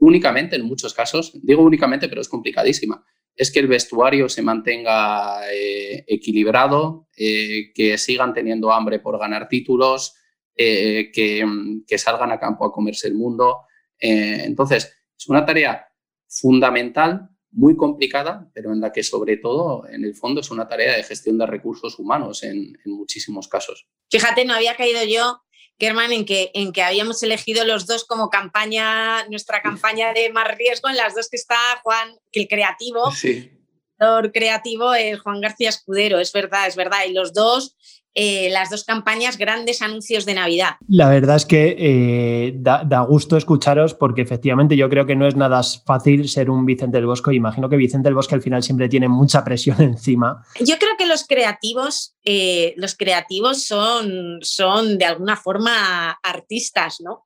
únicamente 0.00 0.56
en 0.56 0.64
muchos 0.64 0.94
casos, 0.94 1.32
digo 1.42 1.62
únicamente, 1.62 2.08
pero 2.08 2.20
es 2.20 2.28
complicadísima, 2.28 3.04
es 3.38 3.52
que 3.52 3.60
el 3.60 3.68
vestuario 3.68 4.28
se 4.28 4.42
mantenga 4.42 5.40
eh, 5.52 6.04
equilibrado, 6.08 7.06
eh, 7.16 7.72
que 7.72 7.96
sigan 7.96 8.34
teniendo 8.34 8.72
hambre 8.72 8.98
por 8.98 9.16
ganar 9.16 9.48
títulos, 9.48 10.16
eh, 10.56 11.12
que, 11.12 11.96
salgan 11.96 12.32
a 12.32 12.40
campo 12.40 12.66
a 12.66 12.72
comerse 12.72 13.06
el 13.06 13.14
mundo. 13.14 13.60
entonces, 14.00 14.92
es 15.16 15.28
una 15.28 15.46
tarea 15.46 15.86
fundamental, 16.28 17.30
muy 17.52 17.76
complicada, 17.76 18.50
pero 18.52 18.72
en 18.72 18.80
la 18.80 18.92
que 18.92 19.02
sobre 19.04 19.36
todo, 19.36 19.88
en 19.88 20.04
el 20.04 20.14
fondo, 20.14 20.40
es 20.40 20.50
una 20.50 20.68
tarea 20.68 20.96
de 20.96 21.04
gestión 21.04 21.38
de 21.38 21.46
recursos 21.46 21.98
humanos 21.98 22.42
en, 22.42 22.76
en 22.84 22.92
muchísimos 22.92 23.46
casos. 23.48 23.88
Fíjate, 24.10 24.44
no 24.44 24.54
había 24.54 24.76
caído 24.76 25.04
yo 25.04 25.42
Germán, 25.78 26.12
en 26.12 26.24
que, 26.24 26.50
en 26.54 26.72
que 26.72 26.82
habíamos 26.82 27.22
elegido 27.22 27.64
los 27.64 27.86
dos 27.86 28.04
como 28.04 28.30
campaña, 28.30 29.26
nuestra 29.28 29.62
campaña 29.62 30.12
de 30.12 30.30
más 30.30 30.48
riesgo, 30.56 30.88
en 30.88 30.96
las 30.96 31.14
dos 31.14 31.28
que 31.28 31.36
está 31.36 31.56
Juan, 31.82 32.18
que 32.32 32.40
el 32.40 32.48
creativo, 32.48 33.12
sí. 33.12 33.52
el 33.98 34.32
creativo 34.32 34.94
es 34.94 35.20
Juan 35.20 35.40
García 35.40 35.68
Escudero, 35.68 36.18
es 36.18 36.32
verdad, 36.32 36.66
es 36.66 36.76
verdad, 36.76 37.04
y 37.06 37.12
los 37.12 37.32
dos 37.32 37.76
eh, 38.14 38.48
las 38.50 38.70
dos 38.70 38.84
campañas, 38.84 39.38
grandes 39.38 39.80
anuncios 39.80 40.26
de 40.26 40.34
Navidad. 40.34 40.76
La 40.88 41.08
verdad 41.08 41.36
es 41.36 41.46
que 41.46 41.76
eh, 41.78 42.52
da, 42.56 43.00
gusto 43.02 43.36
escucharos 43.36 43.94
porque 43.94 44.22
efectivamente 44.22 44.76
yo 44.76 44.88
creo 44.88 45.06
que 45.06 45.14
no 45.14 45.26
es 45.26 45.36
nada 45.36 45.62
fácil 45.86 46.28
ser 46.28 46.50
un 46.50 46.66
Vicente 46.66 46.96
del 46.96 47.06
Bosco. 47.06 47.30
Imagino 47.30 47.68
que 47.68 47.76
Vicente 47.76 48.08
del 48.08 48.14
Bosque 48.14 48.34
al 48.34 48.42
final 48.42 48.62
siempre 48.62 48.88
tiene 48.88 49.08
mucha 49.08 49.44
presión 49.44 49.80
encima. 49.82 50.44
Yo 50.58 50.78
creo 50.78 50.96
que 50.98 51.06
los 51.06 51.26
creativos, 51.26 52.16
eh, 52.24 52.74
los 52.76 52.96
creativos 52.96 53.64
son, 53.64 54.38
son 54.42 54.98
de 54.98 55.04
alguna 55.04 55.36
forma 55.36 56.18
artistas, 56.22 57.00
¿no? 57.00 57.24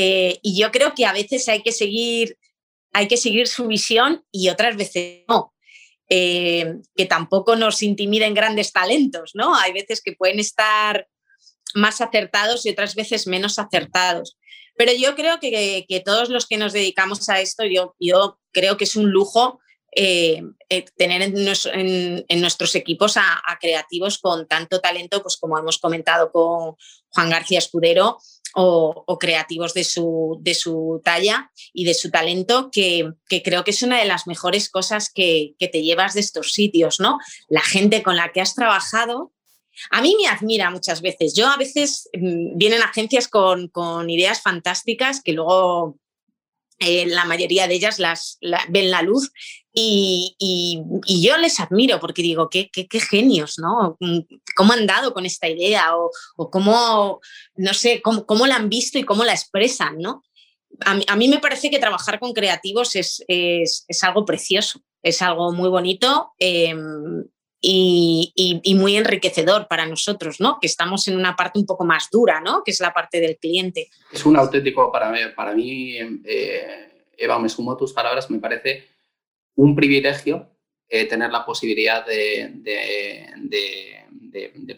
y 0.00 0.56
yo 0.56 0.70
creo 0.70 0.94
que 0.94 1.06
a 1.06 1.12
veces 1.12 1.48
hay 1.48 1.60
que 1.60 1.72
seguir, 1.72 2.38
hay 2.92 3.08
que 3.08 3.16
seguir 3.16 3.48
su 3.48 3.66
visión 3.66 4.22
y 4.30 4.48
otras 4.48 4.76
veces 4.76 5.24
no. 5.28 5.52
Eh, 6.10 6.76
que 6.96 7.04
tampoco 7.04 7.54
nos 7.54 7.82
intimiden 7.82 8.32
grandes 8.32 8.72
talentos, 8.72 9.32
¿no? 9.34 9.54
Hay 9.54 9.72
veces 9.74 10.00
que 10.02 10.12
pueden 10.12 10.40
estar 10.40 11.06
más 11.74 12.00
acertados 12.00 12.64
y 12.64 12.70
otras 12.70 12.94
veces 12.94 13.26
menos 13.26 13.58
acertados. 13.58 14.38
Pero 14.76 14.92
yo 14.92 15.14
creo 15.16 15.38
que, 15.40 16.02
todos 16.04 16.30
los 16.30 16.46
que 16.46 16.56
nos 16.56 16.72
dedicamos 16.72 17.28
a 17.28 17.40
esto, 17.40 17.64
yo, 17.64 17.94
yo 17.98 18.38
creo 18.52 18.76
que 18.76 18.84
es 18.84 18.96
un 18.96 19.10
lujo 19.10 19.60
eh, 19.94 20.42
eh, 20.68 20.84
tener 20.96 21.22
en, 21.22 22.40
nuestros 22.40 22.74
equipos 22.74 23.16
a, 23.16 23.42
creativos 23.60 24.18
con 24.18 24.46
tanto 24.46 24.80
talento, 24.80 25.20
pues 25.22 25.36
como 25.36 25.58
hemos 25.58 25.78
comentado 25.78 26.30
con 26.30 26.76
Juan 27.08 27.30
García 27.30 27.58
Escudero, 27.58 28.18
o, 28.54 29.18
creativos 29.18 29.74
de 29.74 29.84
su, 29.84 30.38
de 30.40 30.54
su, 30.54 31.00
talla 31.04 31.50
y 31.72 31.84
de 31.84 31.94
su 31.94 32.10
talento, 32.10 32.70
que, 32.70 33.12
creo 33.44 33.64
que 33.64 33.70
es 33.70 33.82
una 33.82 33.98
de 33.98 34.04
las 34.04 34.26
mejores 34.26 34.68
cosas 34.68 35.10
que, 35.12 35.54
te 35.58 35.82
llevas 35.82 36.14
de 36.14 36.20
estos 36.20 36.52
sitios, 36.52 37.00
¿no? 37.00 37.18
La 37.48 37.60
gente 37.60 38.02
con 38.02 38.16
la 38.16 38.32
que 38.32 38.40
has 38.40 38.54
trabajado. 38.54 39.32
A 39.90 40.02
mí 40.02 40.16
me 40.20 40.28
admira 40.28 40.70
muchas 40.70 41.02
veces. 41.02 41.34
Yo 41.36 41.46
a 41.46 41.56
veces 41.56 42.08
mm, 42.12 42.56
vienen 42.56 42.82
agencias 42.82 43.28
con, 43.28 43.68
con 43.68 44.10
ideas 44.10 44.42
fantásticas 44.42 45.22
que 45.22 45.32
luego 45.32 45.98
eh, 46.78 47.06
la 47.06 47.24
mayoría 47.24 47.66
de 47.66 47.74
ellas 47.74 47.98
las, 47.98 48.38
ven 48.68 48.90
la 48.90 49.02
luz 49.02 49.32
y, 49.72 50.36
yo 51.06 51.36
les 51.36 51.60
admiro 51.60 52.00
porque 52.00 52.22
digo, 52.22 52.48
qué, 52.50 52.70
qué, 52.70 53.00
genios, 53.00 53.58
¿no? 53.58 53.96
Mm, 54.00 54.20
¿Cómo 54.56 54.72
han 54.72 54.86
dado 54.86 55.12
con 55.12 55.26
esta 55.26 55.48
idea? 55.48 55.96
O, 55.96 56.50
cómo, 56.50 57.20
no 57.56 57.74
sé, 57.74 58.02
cómo, 58.02 58.46
la 58.46 58.56
han 58.56 58.68
visto 58.68 58.98
y 58.98 59.04
cómo 59.04 59.24
la 59.24 59.32
expresan, 59.32 59.98
¿no? 59.98 60.22
A, 60.80 61.16
mí 61.16 61.28
me 61.28 61.38
parece 61.38 61.70
que 61.70 61.78
trabajar 61.78 62.20
con 62.20 62.32
creativos 62.32 62.94
es, 62.94 63.24
algo 64.02 64.24
precioso, 64.24 64.80
es 65.02 65.22
algo 65.22 65.52
muy 65.52 65.68
bonito. 65.68 66.32
Em, 66.38 67.24
y, 67.60 68.74
muy 68.76 68.96
enriquecedor 68.96 69.66
para 69.68 69.86
nosotros, 69.86 70.40
¿no? 70.40 70.58
Que 70.60 70.66
estamos 70.66 71.08
en 71.08 71.16
una 71.16 71.34
parte 71.36 71.58
un 71.58 71.66
poco 71.66 71.84
más 71.84 72.08
dura, 72.10 72.40
¿no? 72.40 72.62
Que 72.64 72.70
es 72.70 72.80
la 72.80 72.92
parte 72.92 73.20
del 73.20 73.36
cliente. 73.38 73.90
Es 74.12 74.24
un 74.24 74.36
auténtico, 74.36 74.92
para 74.92 75.10
mí, 75.10 75.18
para 75.34 75.54
mí 75.54 75.96
eh, 76.24 77.04
Eva, 77.16 77.38
me 77.38 77.48
sumo 77.48 77.72
a 77.72 77.76
tus 77.76 77.92
palabras, 77.92 78.30
me 78.30 78.38
parece 78.38 78.86
un 79.56 79.74
privilegio 79.74 80.48
eh, 80.88 81.06
tener 81.06 81.30
la 81.30 81.44
posibilidad 81.44 82.06
de, 82.06 82.52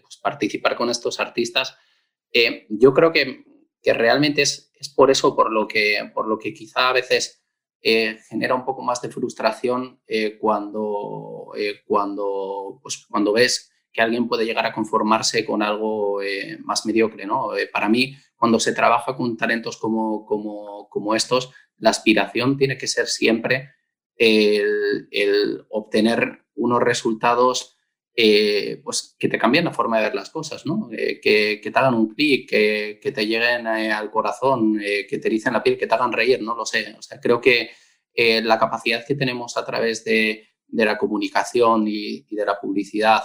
pues, 0.01 0.17
participar 0.17 0.75
con 0.75 0.89
estos 0.91 1.21
artistas. 1.21 1.77
Eh, 2.33 2.67
yo 2.71 2.95
creo 2.95 3.13
que, 3.13 3.45
realmente 3.85 4.43
es, 4.43 4.71
es, 4.79 4.89
por 4.89 5.11
eso 5.11 5.35
por 5.35 5.51
lo, 5.51 5.67
que, 5.67 6.11
por 6.15 6.27
lo 6.27 6.39
que 6.39 6.53
quizá 6.53 6.89
a 6.89 6.93
veces 6.93 7.40
eh, 7.83 8.19
genera 8.29 8.55
un 8.55 8.65
poco 8.65 8.83
más 8.83 9.01
de 9.01 9.09
frustración 9.09 10.01
eh, 10.07 10.37
cuando, 10.39 11.53
eh, 11.57 11.81
cuando, 11.87 12.79
pues, 12.83 13.07
cuando 13.09 13.33
ves 13.33 13.73
que 13.93 14.03
alguien 14.03 14.29
puede 14.29 14.45
llegar 14.45 14.67
a 14.67 14.73
conformarse 14.73 15.45
con 15.45 15.63
algo 15.63 16.21
más 16.61 16.87
mediocre. 16.87 17.27
¿no? 17.27 17.51
para 17.73 17.89
mí, 17.89 18.15
cuando 18.37 18.61
se 18.61 18.73
trabaja 18.73 19.17
con 19.17 19.37
talentos 19.37 19.77
como, 19.79 20.25
como, 20.25 20.89
como 20.89 21.17
estos, 21.17 21.53
la 21.79 21.91
aspiración 21.91 22.57
tiene 22.57 22.79
que 22.79 22.87
ser 22.87 23.09
siempre 23.09 23.71
el, 24.15 25.67
obtener 25.71 26.45
unos 26.55 26.81
resultados 26.81 27.80
eh, 28.23 28.83
pues, 28.85 29.17
que 29.19 29.31
te 29.31 29.39
cambien 29.39 29.65
la 29.65 29.73
forma 29.73 29.97
de 29.97 30.05
ver 30.05 30.15
las 30.15 30.29
cosas, 30.29 30.67
¿no? 30.67 30.91
Eh, 30.93 31.19
que, 31.23 31.59
te 31.63 31.79
hagan 31.79 31.95
un 31.95 32.15
clic, 32.15 32.51
que, 32.51 33.13
te 33.15 33.27
lleguen 33.27 33.67
eh, 33.67 33.91
al 33.91 34.11
corazón, 34.11 34.79
que 34.79 35.19
te 35.19 35.29
ericen 35.29 35.55
la 35.55 35.63
piel, 35.63 35.79
que 35.79 35.87
te 35.87 35.95
hagan 35.95 36.13
reír, 36.13 36.43
no 36.43 36.55
lo 36.55 36.67
sé. 36.67 36.95
O 36.99 37.01
sea, 37.01 37.19
creo 37.19 37.41
que 37.41 37.71
la 38.43 38.59
capacidad 38.59 39.07
que 39.07 39.15
tenemos 39.15 39.57
a 39.57 39.65
través 39.65 40.05
de, 40.05 40.49
la 40.69 40.99
comunicación 40.99 41.89
y, 41.89 42.27
de 42.31 42.45
la 42.45 42.61
publicidad, 42.61 43.23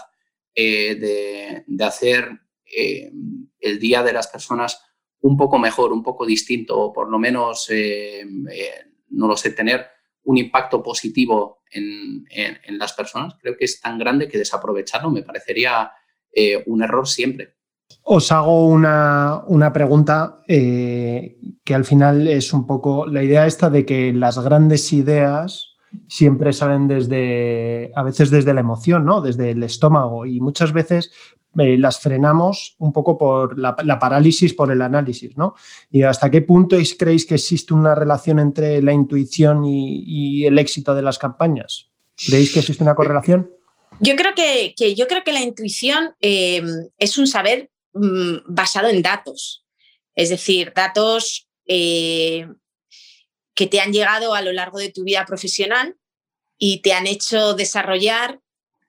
de, 0.56 1.66
hacer 1.82 2.30
el 2.64 3.80
día 3.80 4.02
de 4.02 4.14
las 4.14 4.28
personas 4.28 4.80
un 5.20 5.36
poco 5.36 5.60
mejor, 5.60 5.92
un 5.92 6.04
poco 6.04 6.26
distinto, 6.26 6.80
o 6.80 6.94
por 6.94 7.10
lo 7.10 7.20
menos, 7.20 7.70
no 9.10 9.28
lo 9.28 9.36
sé, 9.36 9.52
tener 9.52 9.88
un 10.26 10.38
impacto 10.38 10.84
positivo 10.84 11.62
en, 11.72 12.26
las 12.78 12.94
personas, 12.94 13.36
creo 13.42 13.56
que 13.58 13.66
es 13.66 13.80
tan 13.80 13.98
grande 13.98 14.28
que 14.28 14.38
desaprovecharlo 14.38 15.10
me 15.10 15.24
parecería 15.24 15.92
eh, 16.32 16.64
un 16.68 16.84
error 16.84 17.08
siempre. 17.08 17.56
Os 18.02 18.32
hago 18.32 18.68
una, 18.68 19.72
pregunta 19.74 20.42
eh, 20.48 21.38
que 21.64 21.76
al 21.76 21.86
final 21.86 22.28
es 22.28 22.54
un 22.54 22.66
poco 22.66 23.06
la 23.06 23.24
idea 23.24 23.46
esta 23.46 23.70
de 23.70 23.86
que 23.86 24.14
las 24.14 24.40
grandes 24.40 24.92
ideas 24.94 25.75
siempre 26.08 26.54
salen 26.54 26.88
desde, 26.88 27.92
a 27.96 28.04
veces 28.04 28.30
desde 28.30 28.54
la 28.54 28.62
emoción, 28.62 29.06
¿no? 29.06 29.22
Desde 29.22 29.52
el 29.52 29.64
estómago 29.64 30.26
y 30.26 30.40
muchas 30.40 30.74
veces 30.74 31.12
eh, 31.58 31.78
las 31.78 32.00
frenamos 32.00 32.76
un 32.80 32.92
poco 32.92 33.18
por 33.18 33.58
la, 33.58 33.76
parálisis, 33.76 34.54
por 34.54 34.72
el 34.72 34.82
análisis, 34.82 35.38
¿no? 35.38 35.56
¿Y 35.90 36.04
hasta 36.04 36.30
qué 36.30 36.42
punto 36.42 36.76
creéis 36.98 37.26
que 37.26 37.36
existe 37.36 37.74
una 37.74 37.96
relación 37.96 38.40
entre 38.40 38.82
la 38.82 38.92
intuición 38.92 39.64
y, 39.64 40.46
el 40.46 40.60
éxito 40.60 40.94
de 40.94 41.02
las 41.02 41.18
campañas? 41.18 41.90
¿Creéis 42.28 42.54
que 42.54 42.60
existe 42.60 42.84
una 42.84 42.96
correlación? 42.96 43.50
Yo 44.02 44.16
creo 44.18 44.34
que, 44.36 44.96
yo 44.96 45.08
creo 45.08 45.24
que 45.24 45.32
la 45.32 45.42
intuición 45.42 46.16
eh, 46.20 46.62
es 46.98 47.18
un 47.18 47.28
saber 47.28 47.72
mm, 47.94 48.38
basado 48.48 48.90
en 48.90 49.02
datos, 49.02 49.66
es 50.14 50.30
decir, 50.30 50.74
datos 50.76 51.48
eh, 51.66 52.48
que 53.56 53.68
te 53.68 53.80
han 53.80 53.94
llegado 53.94 54.36
a 54.36 54.42
lo 54.42 54.52
largo 54.52 54.80
de 54.80 54.92
tu 54.92 55.04
vida 55.04 55.26
profesional 55.26 55.96
y 56.58 56.82
te 56.82 56.94
han 56.94 57.08
hecho 57.08 57.54
desarrollar 57.54 58.40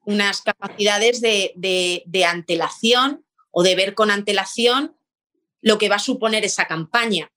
unas 0.05 0.43
capacidades 0.43 1.21
de, 1.21 2.25
antelación 2.29 3.25
o 3.51 3.63
de 3.63 3.75
ver 3.75 3.95
con 3.95 4.11
antelación 4.11 4.97
lo 5.63 5.79
que 5.79 5.89
va 5.89 5.97
a 5.97 6.01
suponer 6.01 6.45
esa 6.45 6.67
campaña. 6.67 7.33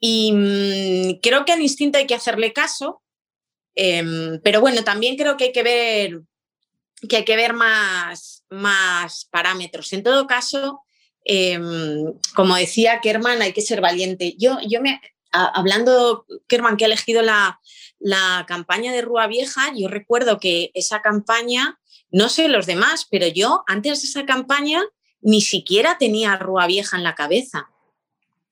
Y 0.00 0.32
mm, 0.32 1.20
creo 1.20 1.44
que 1.44 1.52
al 1.52 1.62
instinto 1.62 1.98
hay 1.98 2.06
que 2.06 2.14
hacerle 2.14 2.52
caso, 2.52 3.02
em, 3.74 4.40
pero 4.42 4.60
bueno, 4.60 4.82
también 4.82 5.16
creo 5.16 5.36
que 5.36 5.44
hay 5.44 5.52
que 5.52 5.62
ver, 5.62 6.22
que 7.08 7.16
hay 7.18 7.24
que 7.24 7.36
ver 7.36 7.52
más, 7.52 8.44
más 8.48 9.26
parámetros. 9.26 9.92
En 9.92 10.02
todo 10.02 10.26
caso, 10.26 10.82
em, 11.24 12.12
como 12.34 12.56
decía 12.56 13.00
Kerman, 13.00 13.42
hay 13.42 13.52
que 13.52 13.62
ser 13.62 13.80
valiente. 13.80 14.34
Yo, 14.36 14.58
yo 14.66 14.80
me, 14.80 15.00
hablando, 15.32 16.26
Kerman, 16.46 16.76
que 16.76 16.84
ha 16.84 16.88
elegido 16.88 17.22
la, 17.22 17.60
la 17.98 18.44
campaña 18.48 18.92
de 18.92 19.02
Rúa 19.02 19.26
Vieja, 19.26 19.72
yo 19.76 19.88
recuerdo 19.88 20.38
que 20.38 20.70
esa 20.74 21.02
campaña, 21.02 21.78
no 22.10 22.28
sé 22.28 22.48
los 22.48 22.66
demás, 22.66 23.06
pero 23.10 23.26
yo 23.26 23.62
antes 23.66 24.02
de 24.02 24.08
esa 24.08 24.26
campaña 24.26 24.82
ni 25.20 25.40
siquiera 25.40 25.98
tenía 25.98 26.36
Rúa 26.36 26.66
Vieja 26.66 26.96
en 26.96 27.02
la 27.02 27.14
cabeza, 27.14 27.68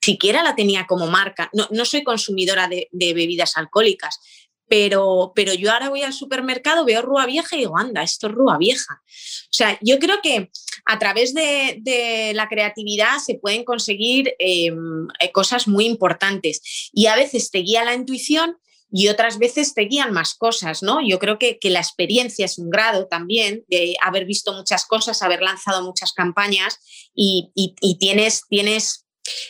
siquiera 0.07 0.43
la 0.45 0.55
tenía 0.55 0.87
como 0.87 1.09
marca. 1.09 1.51
No, 1.53 1.85
soy 1.85 2.05
consumidora 2.05 2.69
de, 2.69 2.89
bebidas 2.93 3.57
alcohólicas, 3.57 4.21
pero, 4.69 5.33
pero 5.35 5.55
yo 5.55 5.73
ahora 5.73 5.89
voy 5.89 6.03
al 6.03 6.13
supermercado, 6.13 6.85
veo 6.85 7.03
Rúa 7.03 7.27
Vieja 7.27 7.57
y 7.57 7.61
digo, 7.61 7.79
anda, 7.79 8.03
esto 8.03 8.27
es 8.27 8.33
Rúa 8.33 8.59
Vieja. 8.59 9.01
O 9.05 9.53
sea, 9.53 9.79
yo 9.81 9.99
creo 9.99 10.21
que 10.23 10.51
a 10.85 10.99
través 10.99 11.35
de, 11.35 12.33
la 12.35 12.49
creatividad 12.49 13.19
se 13.19 13.35
pueden 13.35 13.65
conseguir 13.65 14.35
em, 14.39 15.07
cosas 15.33 15.69
muy 15.69 15.87
importantes 15.87 16.91
y 16.93 17.07
a 17.07 17.17
veces 17.17 17.51
te 17.51 17.59
guía 17.59 17.85
la 17.85 17.95
intuición 17.95 18.57
y 18.91 19.09
otras 19.09 19.39
veces 19.39 19.75
te 19.75 19.83
guían 19.83 20.13
más 20.13 20.35
cosas, 20.35 20.83
¿no? 20.83 21.01
Yo 21.07 21.19
creo 21.19 21.39
que, 21.39 21.59
la 21.65 21.81
experiencia 21.81 22.45
es 22.45 22.59
un 22.59 22.71
grado 22.71 23.09
también 23.09 23.65
de 23.69 23.97
haber 24.01 24.25
visto 24.25 24.53
muchas 24.53 24.87
cosas, 24.87 25.23
haber 25.23 25.43
lanzado 25.43 25.83
muchas 25.83 26.13
campañas 26.13 26.79
y, 27.15 27.53
tienes, 27.99 28.45
tienes, 28.49 29.07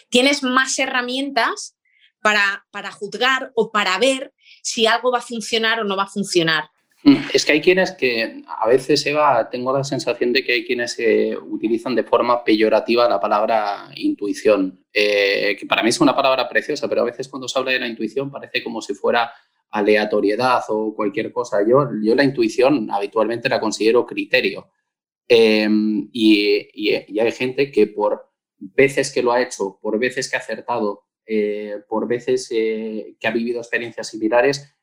tienes 0.09 0.43
más 0.43 0.79
herramientas 0.79 1.77
para, 2.23 2.67
para 2.71 2.91
juzgar 2.91 3.53
o 3.55 3.71
para 3.71 3.99
ver 3.99 4.33
si 4.67 4.87
algo 4.87 5.13
va 5.13 5.19
a 5.19 5.23
funcionar 5.23 5.81
o 5.81 5.85
no 5.85 5.97
va 5.97 6.03
a 6.05 6.09
funcionar. 6.09 6.65
Es 7.33 7.45
que 7.45 7.53
hay 7.53 7.61
quienes 7.61 7.93
que 7.93 8.43
a 8.49 8.67
veces, 8.67 9.07
Eva, 9.07 9.49
tengo 9.49 9.73
la 9.73 9.85
sensación 9.85 10.33
de 10.33 10.43
que 10.43 10.55
hay 10.55 10.65
quienes 10.65 10.99
eh, 10.99 11.37
utilizan 11.41 11.95
de 11.95 12.03
forma 12.03 12.43
peyorativa 12.43 13.09
la 13.09 13.21
palabra 13.21 13.91
intuición, 13.95 14.85
eh, 14.93 15.57
que 15.57 15.67
para 15.67 15.85
mí 15.85 15.91
es 15.91 16.01
una 16.01 16.17
palabra 16.17 16.49
preciosa, 16.49 16.89
pero 16.89 17.03
a 17.03 17.05
veces 17.05 17.29
cuando 17.29 17.47
se 17.47 17.57
habla 17.57 17.71
de 17.71 17.79
la 17.79 17.87
intuición 17.87 18.29
parece 18.29 18.65
como 18.65 18.83
si 18.83 18.93
fuera 18.95 19.31
aleatoriedad 19.71 20.65
o 20.69 20.97
cualquier 20.97 21.31
cosa. 21.31 21.59
Yo, 21.65 21.89
yo 22.03 22.17
la 22.17 22.25
intuición 22.25 22.91
habitualmente 22.91 23.49
la 23.49 23.61
considero 23.61 24.05
criterio. 24.05 24.71
Em, 25.29 26.09
y, 26.13 26.91
hay 27.21 27.33
gente 27.33 27.71
que 27.71 27.87
por 27.87 28.33
veces 28.59 29.13
que 29.13 29.23
lo 29.23 29.31
ha 29.31 29.43
hecho, 29.43 29.79
por 29.81 29.97
veces 30.01 30.29
que 30.29 30.37
ha 30.37 30.41
acertado, 30.41 31.06
eh, 31.27 31.83
por 31.89 32.07
veces 32.07 32.49
que 32.49 33.17
ha 33.25 33.31
vivido 33.31 33.61
experiencias 33.61 34.09
similares, 34.09 34.75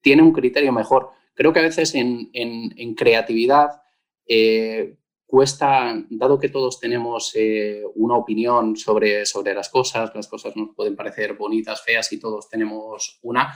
tiene 0.00 0.22
un 0.22 0.32
criterio 0.32 0.72
mejor 0.72 1.10
Creo 1.36 1.52
que 1.52 1.58
a 1.58 1.62
veces 1.62 1.94
en, 1.94 2.94
creatividad 2.94 3.82
eh, 4.26 4.96
cuesta, 5.26 5.94
dado 6.08 6.38
que 6.38 6.48
todos 6.48 6.80
tenemos 6.80 7.32
eh, 7.34 7.82
una 7.94 8.16
opinión 8.16 8.74
sobre, 8.74 9.26
sobre 9.26 9.52
las 9.52 9.68
cosas, 9.68 10.10
las 10.14 10.28
cosas 10.28 10.56
nos 10.56 10.74
pueden 10.74 10.96
parecer 10.96 11.34
bonitas, 11.34 11.82
feas 11.82 12.10
y 12.12 12.18
todos 12.18 12.48
tenemos 12.48 13.18
una. 13.22 13.54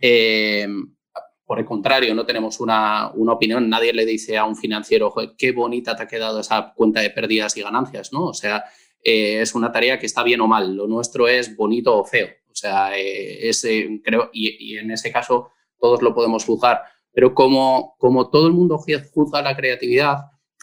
Eh, 0.00 0.66
por 1.44 1.58
el 1.58 1.66
contrario, 1.66 2.14
no 2.14 2.24
tenemos 2.24 2.60
una, 2.60 3.08
opinión, 3.08 3.68
nadie 3.68 3.92
le 3.92 4.06
dice 4.06 4.38
a 4.38 4.46
un 4.46 4.56
financiero, 4.56 5.14
qué 5.36 5.52
bonita 5.52 5.94
te 5.94 6.04
ha 6.04 6.08
quedado 6.08 6.40
esa 6.40 6.72
cuenta 6.74 7.00
de 7.00 7.10
pérdidas 7.10 7.58
y 7.58 7.62
ganancias, 7.62 8.10
¿no? 8.10 8.24
O 8.24 8.34
sea, 8.34 8.64
es 9.02 9.54
una 9.54 9.72
tarea 9.72 9.98
que 9.98 10.06
está 10.06 10.22
bien 10.22 10.40
o 10.40 10.46
mal, 10.46 10.74
lo 10.74 10.86
nuestro 10.86 11.28
es 11.28 11.56
bonito 11.56 11.96
o 11.96 12.04
feo, 12.04 12.28
o 12.50 12.54
sea, 12.54 12.96
es, 12.96 13.66
creo, 14.04 14.30
y, 14.32 14.76
en 14.76 14.90
ese 14.90 15.12
caso 15.12 15.50
todos 15.78 16.02
lo 16.02 16.14
podemos 16.14 16.44
juzgar 16.44 16.82
pero 17.18 17.34
como, 17.34 17.96
como 17.98 18.30
todo 18.30 18.46
el 18.46 18.52
mundo 18.52 18.78
juzga 18.78 19.42
la 19.42 19.56
creatividad, 19.56 20.18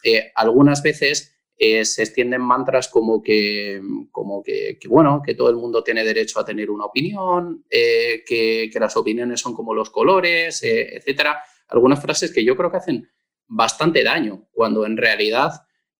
eh, 0.05 0.31
algunas 0.35 0.81
veces 0.81 1.35
eh, 1.57 1.83
se 1.83 2.03
extienden 2.03 2.39
mantras 2.39 2.87
como, 2.87 3.21
que, 3.21 3.81
como 4.09 4.41
que, 4.41 4.77
bueno, 4.87 5.21
que 5.21 5.35
todo 5.35 5.49
el 5.49 5.57
mundo 5.57 5.83
tiene 5.83 6.05
derecho 6.05 6.39
a 6.39 6.45
tener 6.45 6.71
una 6.71 6.85
opinión, 6.85 7.65
eh, 7.69 8.23
que, 8.25 8.69
que, 8.71 8.79
las 8.79 8.95
opiniones 8.95 9.41
son 9.41 9.53
como 9.53 9.73
los 9.73 9.89
colores, 9.89 10.63
etcétera. 10.63 11.41
Algunas 11.67 12.01
frases 12.01 12.33
que 12.33 12.45
yo 12.45 12.55
creo 12.55 12.71
que 12.71 12.77
hacen 12.77 13.09
bastante 13.47 14.01
daño, 14.01 14.47
cuando 14.53 14.85
en 14.85 14.95
realidad 14.95 15.51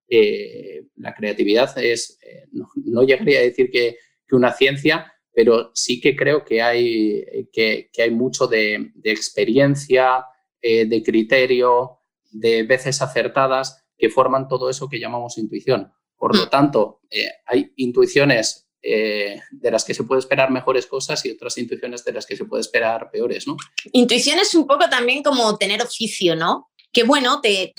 la 0.07 1.13
creatividad 1.13 1.77
es, 1.77 2.19
no, 2.51 3.03
llegaría 3.03 3.39
a 3.39 3.43
decir 3.43 3.69
que, 3.71 3.97
que, 4.27 4.35
una 4.35 4.53
ciencia, 4.53 5.11
pero 5.33 5.71
sí 5.73 5.99
que 5.99 6.15
creo 6.15 6.43
que 6.43 6.61
hay, 6.61 7.47
que, 7.51 7.89
hay 7.97 8.11
mucho 8.11 8.47
de, 8.47 8.91
de 8.95 9.11
experiencia, 9.11 10.25
eh, 10.67 10.85
de 10.87 11.03
criterio, 11.03 11.99
de 12.31 12.63
veces 12.63 12.99
acertadas, 12.99 13.85
que 13.95 14.09
forman 14.09 14.47
todo 14.47 14.67
eso 14.67 14.89
que 14.89 14.99
llamamos 14.99 15.37
intuición. 15.37 15.93
Por 16.17 16.35
lo 16.35 16.47
mm. 16.47 16.49
tanto, 16.49 17.01
eh, 17.11 17.29
hay 17.45 17.71
intuiciones 17.75 18.67
eh, 18.81 19.39
de 19.51 19.71
las 19.71 19.85
que 19.85 19.93
se 19.93 20.03
puede 20.05 20.21
esperar 20.21 20.49
mejores 20.49 20.87
cosas 20.87 21.23
y 21.23 21.29
otras 21.29 21.55
intuiciones 21.59 22.03
de 22.03 22.13
las 22.13 22.25
que 22.25 22.35
se 22.35 22.45
puede 22.45 22.61
esperar 22.61 23.11
peores, 23.11 23.47
¿no? 23.47 23.57
Intuición 23.91 24.39
es 24.39 24.55
un 24.55 24.65
poco 24.65 24.89
también 24.89 25.21
como 25.21 25.55
tener 25.55 25.83
oficio, 25.83 26.35
¿no? 26.35 26.71
Que 26.95 27.03
bueno, 27.03 27.41
te, 27.41 27.73